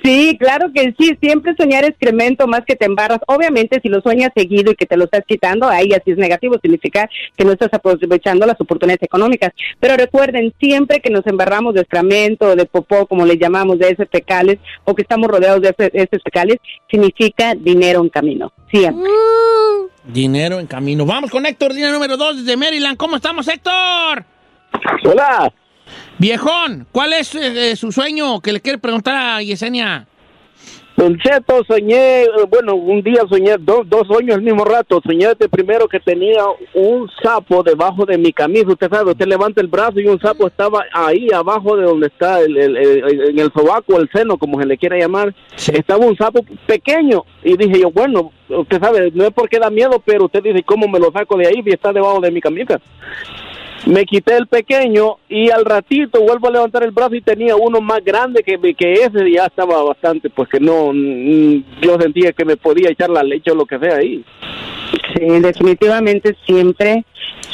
Sí, 0.03 0.37
claro 0.39 0.71
que 0.73 0.95
sí, 0.99 1.17
siempre 1.21 1.55
soñar 1.59 1.85
excremento 1.85 2.47
más 2.47 2.61
que 2.65 2.77
te 2.77 2.87
embarras. 2.87 3.19
Obviamente, 3.27 3.81
si 3.83 3.89
lo 3.89 4.01
sueñas 4.01 4.31
seguido 4.37 4.71
y 4.71 4.77
que 4.77 4.87
te 4.87 4.97
lo 4.97 5.05
estás 5.05 5.25
quitando, 5.27 5.69
ahí 5.69 5.93
así 5.93 6.13
es 6.13 6.17
negativo, 6.17 6.59
significa 6.63 7.09
que 7.37 7.45
no 7.45 7.53
estás 7.53 7.73
aprovechando 7.73 8.47
las 8.47 8.61
oportunidades 8.61 9.03
económicas. 9.03 9.53
Pero 9.81 9.97
recuerden, 9.97 10.55
siempre 10.61 11.01
que 11.01 11.11
nos 11.11 11.27
embarramos 11.27 11.75
de 11.75 11.81
excremento, 11.81 12.55
de 12.55 12.67
popó, 12.67 13.07
como 13.07 13.27
le 13.27 13.37
llamamos, 13.37 13.79
de 13.79 13.89
heces 13.89 14.09
fecales, 14.11 14.59
o 14.85 14.95
que 14.95 15.03
estamos 15.03 15.29
rodeados 15.29 15.61
de 15.61 15.75
heces 15.93 16.23
fecales, 16.23 16.59
significa 16.89 17.55
dinero 17.55 18.01
en 18.01 18.09
camino. 18.09 18.53
Siempre. 18.71 19.11
Dinero 20.05 20.61
en 20.61 20.67
camino. 20.67 21.05
Vamos 21.05 21.31
con 21.31 21.47
Héctor, 21.47 21.75
línea 21.75 21.91
número 21.91 22.17
2 22.17 22.45
desde 22.45 22.57
Maryland. 22.57 22.97
¿Cómo 22.97 23.17
estamos, 23.17 23.49
Héctor? 23.49 24.25
Hola. 25.05 25.53
Viejón, 26.19 26.87
¿cuál 26.93 27.13
es 27.13 27.35
eh, 27.35 27.71
eh, 27.73 27.77
su 27.77 27.93
sueño 27.93 28.41
que 28.41 28.53
le 28.53 28.61
quiere 28.61 28.79
preguntar 28.79 29.17
a 29.17 29.43
Yesenia? 29.43 30.07
Don 30.97 31.15
Cheto, 31.19 31.63
soñé, 31.69 32.23
eh, 32.23 32.29
bueno, 32.49 32.75
un 32.75 33.03
día 33.03 33.21
soñé 33.29 33.57
dos, 33.61 33.87
dos 33.87 34.07
sueños 34.07 34.37
al 34.37 34.41
mismo 34.43 34.65
rato. 34.65 34.99
Soñé 35.05 35.27
de 35.39 35.47
primero 35.47 35.87
que 35.89 36.01
tenía 36.01 36.43
un 36.73 37.07
sapo 37.23 37.63
debajo 37.63 38.07
de 38.07 38.17
mi 38.17 38.33
camisa. 38.33 38.69
Usted 38.69 38.89
sabe, 38.89 39.11
usted 39.11 39.27
levanta 39.27 39.61
el 39.61 39.67
brazo 39.67 40.01
y 40.01 40.07
un 40.07 40.19
sapo 40.19 40.47
estaba 40.47 40.87
ahí 40.95 41.29
abajo 41.35 41.77
de 41.77 41.83
donde 41.85 42.07
está, 42.07 42.41
el, 42.41 42.57
el- 42.57 42.77
el- 42.79 43.29
en 43.29 43.39
el 43.39 43.53
sobaco, 43.53 43.99
el 44.01 44.09
seno, 44.11 44.39
como 44.39 44.59
se 44.59 44.65
le 44.67 44.79
quiera 44.79 44.97
llamar. 44.99 45.35
Estaba 45.55 46.07
un 46.07 46.17
sapo 46.17 46.43
pequeño. 46.67 47.25
Y 47.45 47.59
dije 47.59 47.79
yo, 47.83 47.91
bueno, 47.91 48.33
usted 48.49 48.81
sabe, 48.81 49.11
no 49.15 49.25
es 49.27 49.35
porque 49.35 49.59
da 49.59 49.69
miedo, 49.69 50.01
pero 50.03 50.25
usted 50.25 50.43
dice, 50.43 50.63
¿cómo 50.63 50.89
me 50.89 50.99
lo 50.99 51.13
saco 51.13 51.37
de 51.37 51.47
ahí? 51.49 51.63
Y 51.63 51.75
está 51.75 51.93
debajo 51.93 52.21
de 52.21 52.31
mi 52.31 52.41
camisa. 52.41 52.81
Me 53.85 54.05
quité 54.05 54.37
el 54.37 54.47
pequeño 54.47 55.19
y 55.29 55.51
al 55.51 55.65
ratito 55.65 56.21
vuelvo 56.21 56.49
a 56.49 56.53
levantar 56.53 56.83
el 56.83 56.91
brazo 56.91 57.15
y 57.15 57.21
tenía 57.21 57.55
uno 57.57 57.81
más 57.81 58.03
grande 58.05 58.43
que, 58.43 58.59
que 58.75 58.93
ese 58.95 59.31
ya 59.31 59.45
estaba 59.47 59.83
bastante, 59.83 60.31
pues 60.31 60.49
que 60.49 60.59
no, 60.59 60.93
mm, 60.93 61.83
yo 61.83 62.01
sentía 62.01 62.33
que 62.33 62.45
me 62.45 62.57
podía 62.57 62.91
echar 62.91 63.11
la 63.11 63.23
leche 63.23 63.51
o 63.51 63.55
lo 63.55 63.67
que 63.67 63.79
sea 63.79 63.97
ahí. 63.97 64.25
Sí, 65.15 65.41
definitivamente 65.41 66.37
siempre 66.47 67.05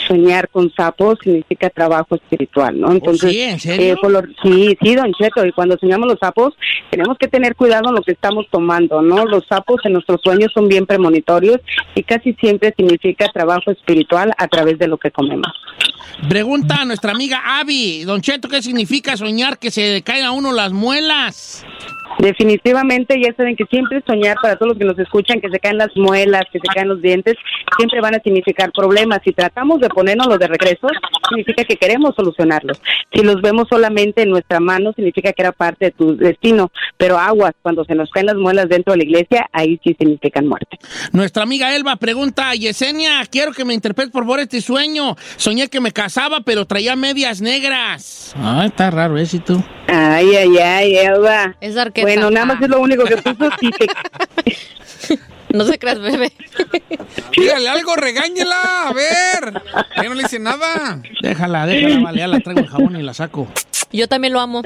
soñar 0.08 0.48
con 0.48 0.72
sapos 0.74 1.18
significa 1.22 1.70
trabajo 1.70 2.14
espiritual, 2.16 2.78
¿no? 2.80 2.90
Entonces, 2.92 3.30
sí? 3.30 3.40
¿En 3.40 3.60
serio? 3.60 3.94
eh, 3.94 3.96
por 4.00 4.10
lo- 4.10 4.22
sí, 4.42 4.76
sí, 4.82 4.94
don 4.94 5.12
Cheto, 5.14 5.46
y 5.46 5.52
cuando 5.52 5.76
soñamos 5.78 6.08
los 6.08 6.18
sapos, 6.18 6.54
tenemos 6.90 7.16
que 7.18 7.28
tener 7.28 7.54
cuidado 7.54 7.88
en 7.88 7.94
lo 7.94 8.02
que 8.02 8.12
estamos 8.12 8.46
tomando, 8.50 9.00
¿no? 9.02 9.24
Los 9.24 9.46
sapos 9.46 9.80
en 9.84 9.92
nuestros 9.94 10.20
sueños 10.22 10.50
son 10.52 10.68
bien 10.68 10.86
premonitorios 10.86 11.60
y 11.94 12.02
casi 12.02 12.34
siempre 12.34 12.74
significa 12.76 13.26
trabajo 13.32 13.70
espiritual 13.70 14.32
a 14.38 14.48
través 14.48 14.78
de 14.78 14.88
lo 14.88 14.98
que 14.98 15.10
comemos. 15.10 15.46
Pregunta 16.28 16.82
a 16.82 16.84
nuestra 16.84 17.12
amiga 17.12 17.40
Abby. 17.60 18.04
Don 18.04 18.20
Cheto, 18.20 18.48
¿qué 18.48 18.60
significa 18.62 19.16
soñar 19.16 19.58
que 19.58 19.70
se 19.70 19.92
le 19.94 20.02
caen 20.02 20.24
a 20.24 20.32
uno 20.32 20.52
las 20.52 20.72
muelas? 20.72 21.64
Definitivamente, 22.18 23.20
ya 23.20 23.34
saben 23.34 23.56
que 23.56 23.64
siempre 23.64 24.02
soñar 24.06 24.36
para 24.40 24.56
todos 24.56 24.70
los 24.70 24.78
que 24.78 24.84
nos 24.84 24.98
escuchan, 24.98 25.40
que 25.40 25.48
se 25.48 25.58
caen 25.58 25.78
las 25.78 25.88
muelas, 25.96 26.42
que 26.52 26.58
se 26.60 26.66
caen 26.74 26.88
los 26.88 27.00
dientes, 27.02 27.34
siempre 27.76 28.00
van 28.00 28.14
a 28.14 28.20
significar 28.22 28.70
problemas. 28.72 29.20
Si 29.24 29.32
tratamos 29.32 29.61
de 29.80 29.88
ponernos 29.88 30.38
de 30.38 30.46
regreso, 30.46 30.88
significa 31.28 31.64
que 31.64 31.76
queremos 31.76 32.14
solucionarlos. 32.16 32.80
Si 33.12 33.22
los 33.22 33.40
vemos 33.40 33.66
solamente 33.68 34.22
en 34.22 34.30
nuestra 34.30 34.60
mano, 34.60 34.92
significa 34.94 35.32
que 35.32 35.42
era 35.42 35.52
parte 35.52 35.86
de 35.86 35.90
tu 35.92 36.16
destino. 36.16 36.70
Pero 36.96 37.18
aguas, 37.18 37.52
cuando 37.62 37.84
se 37.84 37.94
nos 37.94 38.10
caen 38.10 38.26
las 38.26 38.36
muelas 38.36 38.68
dentro 38.68 38.92
de 38.92 38.98
la 38.98 39.04
iglesia, 39.04 39.48
ahí 39.52 39.80
sí 39.82 39.94
significan 39.98 40.46
muerte. 40.46 40.78
Nuestra 41.12 41.42
amiga 41.42 41.74
Elba 41.74 41.96
pregunta 41.96 42.54
Yesenia, 42.54 43.22
quiero 43.30 43.52
que 43.52 43.64
me 43.64 43.74
interpretes 43.74 44.12
por 44.12 44.24
favor 44.24 44.40
este 44.40 44.60
sueño. 44.60 45.16
Soñé 45.36 45.68
que 45.68 45.80
me 45.80 45.92
casaba, 45.92 46.40
pero 46.40 46.66
traía 46.66 46.96
medias 46.96 47.40
negras. 47.40 48.34
Ah, 48.36 48.64
está 48.66 48.90
raro 48.90 49.16
ese 49.18 49.38
tú. 49.38 49.62
Ay, 49.88 50.34
ay, 50.36 50.58
ay, 50.58 50.96
Elba. 50.96 51.56
Es 51.60 51.76
arqueta. 51.76 52.06
Bueno, 52.06 52.30
nada 52.30 52.46
más 52.46 52.62
es 52.62 52.68
lo 52.68 52.80
único 52.80 53.04
que 53.04 53.16
puso. 53.16 53.50
Si 53.60 53.70
te, 53.70 53.86
No 55.52 55.64
se 55.64 55.78
creas, 55.78 56.00
bebé. 56.00 56.32
Dígale 57.36 57.68
algo, 57.68 57.96
regáñela. 57.96 58.88
A 58.88 58.92
ver. 58.92 59.62
Ya 59.96 60.02
no 60.04 60.14
le 60.14 60.22
hice 60.22 60.38
nada. 60.38 61.00
Déjala, 61.22 61.66
déjala, 61.66 62.00
vale, 62.00 62.18
ya 62.18 62.28
la 62.28 62.40
traigo 62.40 62.60
el 62.60 62.68
jabón 62.68 62.96
y 62.96 63.02
la 63.02 63.14
saco. 63.14 63.48
Yo 63.92 64.08
también 64.08 64.32
lo 64.32 64.40
amo. 64.40 64.62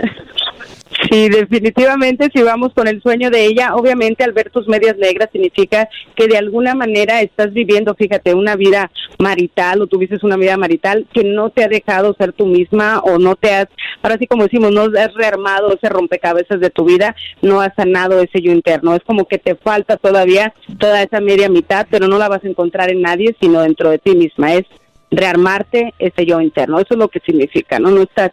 Sí, 1.11 1.29
definitivamente 1.29 2.31
si 2.35 2.43
vamos 2.43 2.73
con 2.75 2.89
el 2.89 3.01
sueño 3.01 3.31
de 3.31 3.45
ella, 3.45 3.75
obviamente 3.75 4.25
al 4.25 4.33
ver 4.33 4.51
tus 4.51 4.67
medias 4.67 4.97
negras 4.97 5.29
significa 5.31 5.89
que 6.15 6.27
de 6.27 6.39
alguna 6.39 6.75
manera 6.75 7.21
estás 7.21 7.53
viviendo, 7.53 7.95
fíjate, 7.95 8.35
una 8.35 8.57
vida 8.57 8.91
marital 9.19 9.83
o 9.83 9.87
tuviste 9.87 10.17
una 10.23 10.37
vida 10.37 10.57
marital 10.57 11.07
que 11.13 11.23
no 11.23 11.51
te 11.51 11.65
ha 11.65 11.69
dejado 11.69 12.15
ser 12.19 12.33
tú 12.33 12.47
misma 12.47 13.01
o 13.01 13.19
no 13.19 13.37
te 13.37 13.53
has, 13.53 13.69
ahora 14.03 14.17
sí 14.19 14.27
como 14.27 14.45
decimos, 14.45 14.73
no 14.73 14.83
has 14.83 15.15
rearmado 15.15 15.75
ese 15.75 15.89
rompecabezas 15.89 16.61
de 16.61 16.71
tu 16.71 16.85
vida, 16.85 17.15
no 17.43 17.61
has 17.61 17.75
sanado 17.77 18.21
ese 18.21 18.41
yo 18.41 18.53
interno. 18.53 18.95
Es 18.95 19.03
como 19.05 19.27
que 19.27 19.39
te 19.39 19.55
falta 19.55 19.97
todavía 19.97 20.55
toda 20.79 21.03
esa 21.03 21.21
media 21.21 21.49
mitad, 21.49 21.87
pero 21.91 22.09
no 22.09 22.19
la 22.19 22.29
vas 22.29 22.45
a 22.45 22.49
encontrar 22.49 22.91
en 22.91 23.03
nadie, 23.03 23.37
sino 23.41 23.61
dentro 23.61 23.91
de 23.91 23.99
ti 23.99 24.15
misma. 24.17 24.55
Es 24.55 24.65
rearmarte 25.11 25.95
ese 25.99 26.27
yo 26.27 26.41
interno. 26.41 26.79
Eso 26.79 26.95
es 26.95 26.99
lo 26.99 27.09
que 27.09 27.21
significa, 27.21 27.79
¿no? 27.79 27.91
No 27.91 28.03
estás 28.03 28.33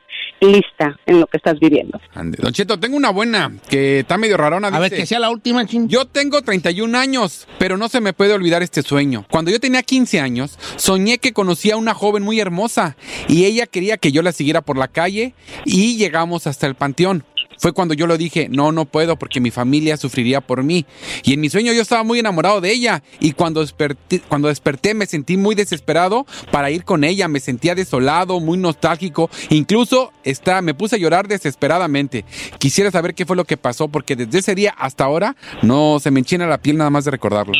lista 0.51 0.99
en 1.05 1.19
lo 1.19 1.27
que 1.27 1.37
estás 1.37 1.59
viviendo. 1.59 1.99
Ande. 2.13 2.37
Don 2.41 2.53
Cheto, 2.53 2.79
tengo 2.79 2.97
una 2.97 3.09
buena 3.09 3.51
que 3.69 3.99
está 3.99 4.17
medio 4.17 4.37
rarona. 4.37 4.67
A 4.67 4.79
ver, 4.79 4.91
que 4.91 5.05
sea 5.05 5.19
la 5.19 5.29
última. 5.29 5.63
Yo 5.63 6.05
tengo 6.05 6.41
31 6.41 6.97
años, 6.97 7.47
pero 7.59 7.77
no 7.77 7.89
se 7.89 8.01
me 8.01 8.13
puede 8.13 8.33
olvidar 8.33 8.63
este 8.63 8.81
sueño. 8.81 9.25
Cuando 9.29 9.51
yo 9.51 9.59
tenía 9.59 9.83
15 9.83 10.19
años, 10.19 10.57
soñé 10.77 11.17
que 11.17 11.33
conocía 11.33 11.75
a 11.75 11.77
una 11.77 11.93
joven 11.93 12.23
muy 12.23 12.39
hermosa 12.39 12.95
y 13.27 13.45
ella 13.45 13.67
quería 13.67 13.97
que 13.97 14.11
yo 14.11 14.21
la 14.21 14.31
siguiera 14.31 14.61
por 14.61 14.77
la 14.77 14.87
calle 14.87 15.33
y 15.65 15.97
llegamos 15.97 16.47
hasta 16.47 16.67
el 16.67 16.75
panteón. 16.75 17.23
Fue 17.63 17.71
cuando 17.71 17.93
yo 17.93 18.07
lo 18.07 18.17
dije, 18.17 18.49
no, 18.49 18.73
no 18.73 18.83
puedo 18.83 19.15
porque 19.15 19.39
mi 19.39 19.49
familia 19.49 19.95
sufriría 19.95 20.41
por 20.41 20.63
mí. 20.63 20.85
Y 21.23 21.31
en 21.31 21.39
mi 21.39 21.49
sueño 21.49 21.71
yo 21.71 21.81
estaba 21.81 22.03
muy 22.03 22.19
enamorado 22.19 22.59
de 22.59 22.69
ella 22.69 23.01
y 23.21 23.31
cuando 23.31 23.61
desperté, 23.61 24.19
cuando 24.27 24.49
desperté 24.49 24.93
me 24.93 25.05
sentí 25.05 25.37
muy 25.37 25.55
desesperado 25.55 26.25
para 26.51 26.71
ir 26.71 26.83
con 26.83 27.05
ella. 27.05 27.29
Me 27.29 27.39
sentía 27.39 27.73
desolado, 27.73 28.41
muy 28.41 28.57
nostálgico. 28.57 29.29
Incluso 29.49 30.11
está, 30.25 30.61
me 30.61 30.73
puse 30.73 30.97
a 30.97 30.99
llorar 30.99 31.29
desesperadamente. 31.29 32.25
Quisiera 32.57 32.91
saber 32.91 33.15
qué 33.15 33.25
fue 33.25 33.37
lo 33.37 33.45
que 33.45 33.55
pasó 33.55 33.87
porque 33.87 34.17
desde 34.17 34.39
ese 34.39 34.55
día 34.55 34.75
hasta 34.77 35.05
ahora 35.05 35.37
no 35.61 36.01
se 36.01 36.11
me 36.11 36.19
enchina 36.19 36.45
la 36.45 36.57
piel 36.57 36.75
nada 36.75 36.89
más 36.89 37.05
de 37.05 37.11
recordarlo. 37.11 37.53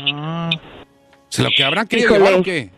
¿Se 1.29 1.43
lo 1.43 1.49
que 1.55 1.63
habrán 1.63 1.87
querido 1.87 2.13
o 2.13 2.43
qué? 2.43 2.71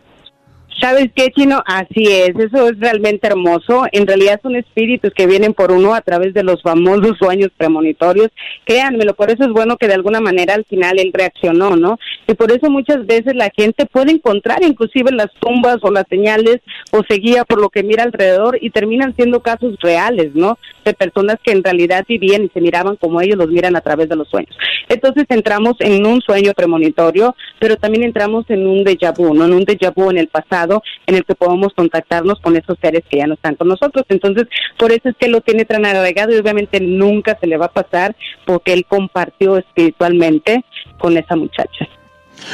¿Sabes 0.80 1.08
qué, 1.14 1.30
Chino? 1.30 1.62
Así 1.64 2.04
es, 2.06 2.30
eso 2.38 2.68
es 2.68 2.78
realmente 2.78 3.26
hermoso. 3.26 3.86
En 3.92 4.06
realidad 4.06 4.40
son 4.42 4.56
espíritus 4.56 5.10
que 5.14 5.26
vienen 5.26 5.54
por 5.54 5.72
uno 5.72 5.94
a 5.94 6.02
través 6.02 6.34
de 6.34 6.42
los 6.42 6.60
famosos 6.62 7.16
sueños 7.18 7.50
premonitorios. 7.56 8.28
Créanmelo, 8.66 9.14
por 9.14 9.30
eso 9.30 9.44
es 9.44 9.50
bueno 9.50 9.78
que 9.78 9.88
de 9.88 9.94
alguna 9.94 10.20
manera 10.20 10.52
al 10.54 10.66
final 10.66 10.98
él 10.98 11.12
reaccionó, 11.14 11.76
¿no? 11.76 11.98
Y 12.28 12.34
por 12.34 12.52
eso 12.52 12.70
muchas 12.70 13.06
veces 13.06 13.34
la 13.34 13.50
gente 13.56 13.86
puede 13.86 14.12
encontrar 14.12 14.62
inclusive 14.62 15.12
las 15.12 15.32
tumbas 15.40 15.78
o 15.80 15.90
las 15.90 16.04
señales 16.10 16.58
o 16.90 17.00
se 17.08 17.16
guía 17.16 17.44
por 17.44 17.58
lo 17.58 17.70
que 17.70 17.82
mira 17.82 18.02
alrededor 18.02 18.58
y 18.60 18.68
terminan 18.68 19.14
siendo 19.16 19.40
casos 19.40 19.78
reales, 19.80 20.34
¿no? 20.34 20.58
De 20.84 20.92
personas 20.92 21.36
que 21.42 21.52
en 21.52 21.64
realidad 21.64 22.04
vivían 22.06 22.44
y 22.44 22.48
se 22.50 22.60
miraban 22.60 22.96
como 22.96 23.22
ellos 23.22 23.38
los 23.38 23.48
miran 23.48 23.76
a 23.76 23.80
través 23.80 24.10
de 24.10 24.16
los 24.16 24.28
sueños. 24.28 24.54
Entonces 24.90 25.24
entramos 25.30 25.76
en 25.78 26.04
un 26.04 26.20
sueño 26.20 26.52
premonitorio, 26.54 27.34
pero 27.58 27.76
también 27.76 28.04
entramos 28.04 28.44
en 28.50 28.66
un 28.66 28.84
déjà 28.84 29.16
vu, 29.16 29.32
¿no? 29.32 29.46
En 29.46 29.54
un 29.54 29.64
déjà 29.64 29.90
vu 29.94 30.10
en 30.10 30.18
el 30.18 30.28
pasado 30.28 30.65
en 31.06 31.14
el 31.14 31.24
que 31.24 31.34
podemos 31.34 31.72
contactarnos 31.74 32.40
con 32.40 32.56
esos 32.56 32.78
seres 32.80 33.02
que 33.08 33.18
ya 33.18 33.26
no 33.26 33.34
están 33.34 33.56
con 33.56 33.68
nosotros. 33.68 34.04
Entonces, 34.08 34.46
por 34.78 34.92
eso 34.92 35.08
es 35.08 35.16
que 35.16 35.28
lo 35.28 35.40
tiene 35.40 35.64
tan 35.64 35.84
agregado 35.84 36.34
y 36.34 36.38
obviamente 36.38 36.80
nunca 36.80 37.36
se 37.40 37.46
le 37.46 37.56
va 37.56 37.66
a 37.66 37.72
pasar 37.72 38.16
porque 38.44 38.72
él 38.72 38.84
compartió 38.86 39.56
espiritualmente 39.56 40.64
con 40.98 41.16
esa 41.16 41.36
muchacha. 41.36 41.88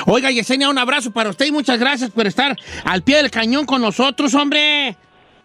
Oiga, 0.07 0.31
Yesenia, 0.31 0.69
un 0.69 0.79
abrazo 0.79 1.13
para 1.13 1.31
usted 1.31 1.47
y 1.47 1.53
muchas 1.53 1.79
gracias 1.79 2.11
por 2.11 2.27
estar 2.27 2.57
al 2.85 3.03
pie 3.03 3.17
del 3.17 3.31
cañón 3.31 3.67
con 3.67 3.83
nosotros, 3.83 4.35
hombre. 4.35 4.97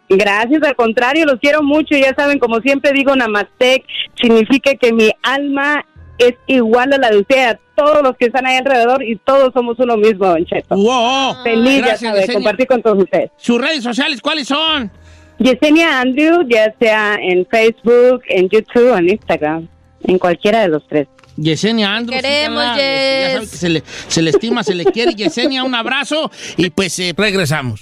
Gracias, 0.09 0.63
al 0.63 0.75
contrario, 0.75 1.25
los 1.25 1.39
quiero 1.39 1.61
mucho. 1.63 1.95
Ya 1.97 2.13
saben, 2.15 2.39
como 2.39 2.59
siempre 2.61 2.93
digo, 2.93 3.15
Namaste 3.15 3.83
significa 4.15 4.75
que 4.75 4.93
mi 4.93 5.11
alma 5.21 5.85
es 6.17 6.35
igual 6.47 6.93
a 6.93 6.97
la 6.97 7.09
de 7.09 7.19
usted, 7.19 7.45
a 7.49 7.59
todos 7.75 8.01
los 8.03 8.15
que 8.17 8.25
están 8.25 8.45
ahí 8.45 8.57
alrededor 8.57 9.03
y 9.03 9.15
todos 9.17 9.53
somos 9.53 9.77
uno 9.79 9.97
mismo, 9.97 10.25
Don 10.25 10.45
Cheto. 10.45 10.75
Wow. 10.75 11.43
Feliz, 11.43 11.77
Gracias, 11.79 12.01
ya 12.01 12.07
sabe, 12.07 12.19
Yesenia. 12.21 12.33
compartir 12.35 12.67
con 12.67 12.81
todos 12.81 12.97
ustedes. 13.03 13.31
¿Sus 13.37 13.61
redes 13.61 13.83
sociales 13.83 14.21
cuáles 14.21 14.47
son? 14.47 14.91
Yesenia 15.39 15.99
Andrew, 16.01 16.41
ya 16.49 16.73
sea 16.79 17.15
en 17.21 17.45
Facebook, 17.45 18.21
en 18.29 18.49
YouTube 18.49 18.91
o 18.93 18.97
en 18.97 19.09
Instagram, 19.09 19.67
en 20.05 20.17
cualquiera 20.17 20.61
de 20.61 20.69
los 20.69 20.87
tres. 20.87 21.07
Yesenia 21.35 21.93
Andrews. 21.95 22.19
Queremos. 22.21 22.63
Ya 22.63 22.69
saben 22.75 23.41
Yes. 23.41 23.51
que 23.51 23.57
se 23.57 23.69
le, 23.69 23.83
se 24.07 24.21
le 24.23 24.29
estima, 24.31 24.63
se 24.63 24.73
le 24.73 24.85
quiere. 24.85 25.13
Yesenia, 25.13 25.63
un 25.63 25.75
abrazo 25.75 26.31
y 26.57 26.71
pues 26.71 26.97
eh, 26.97 27.13
regresamos. 27.15 27.81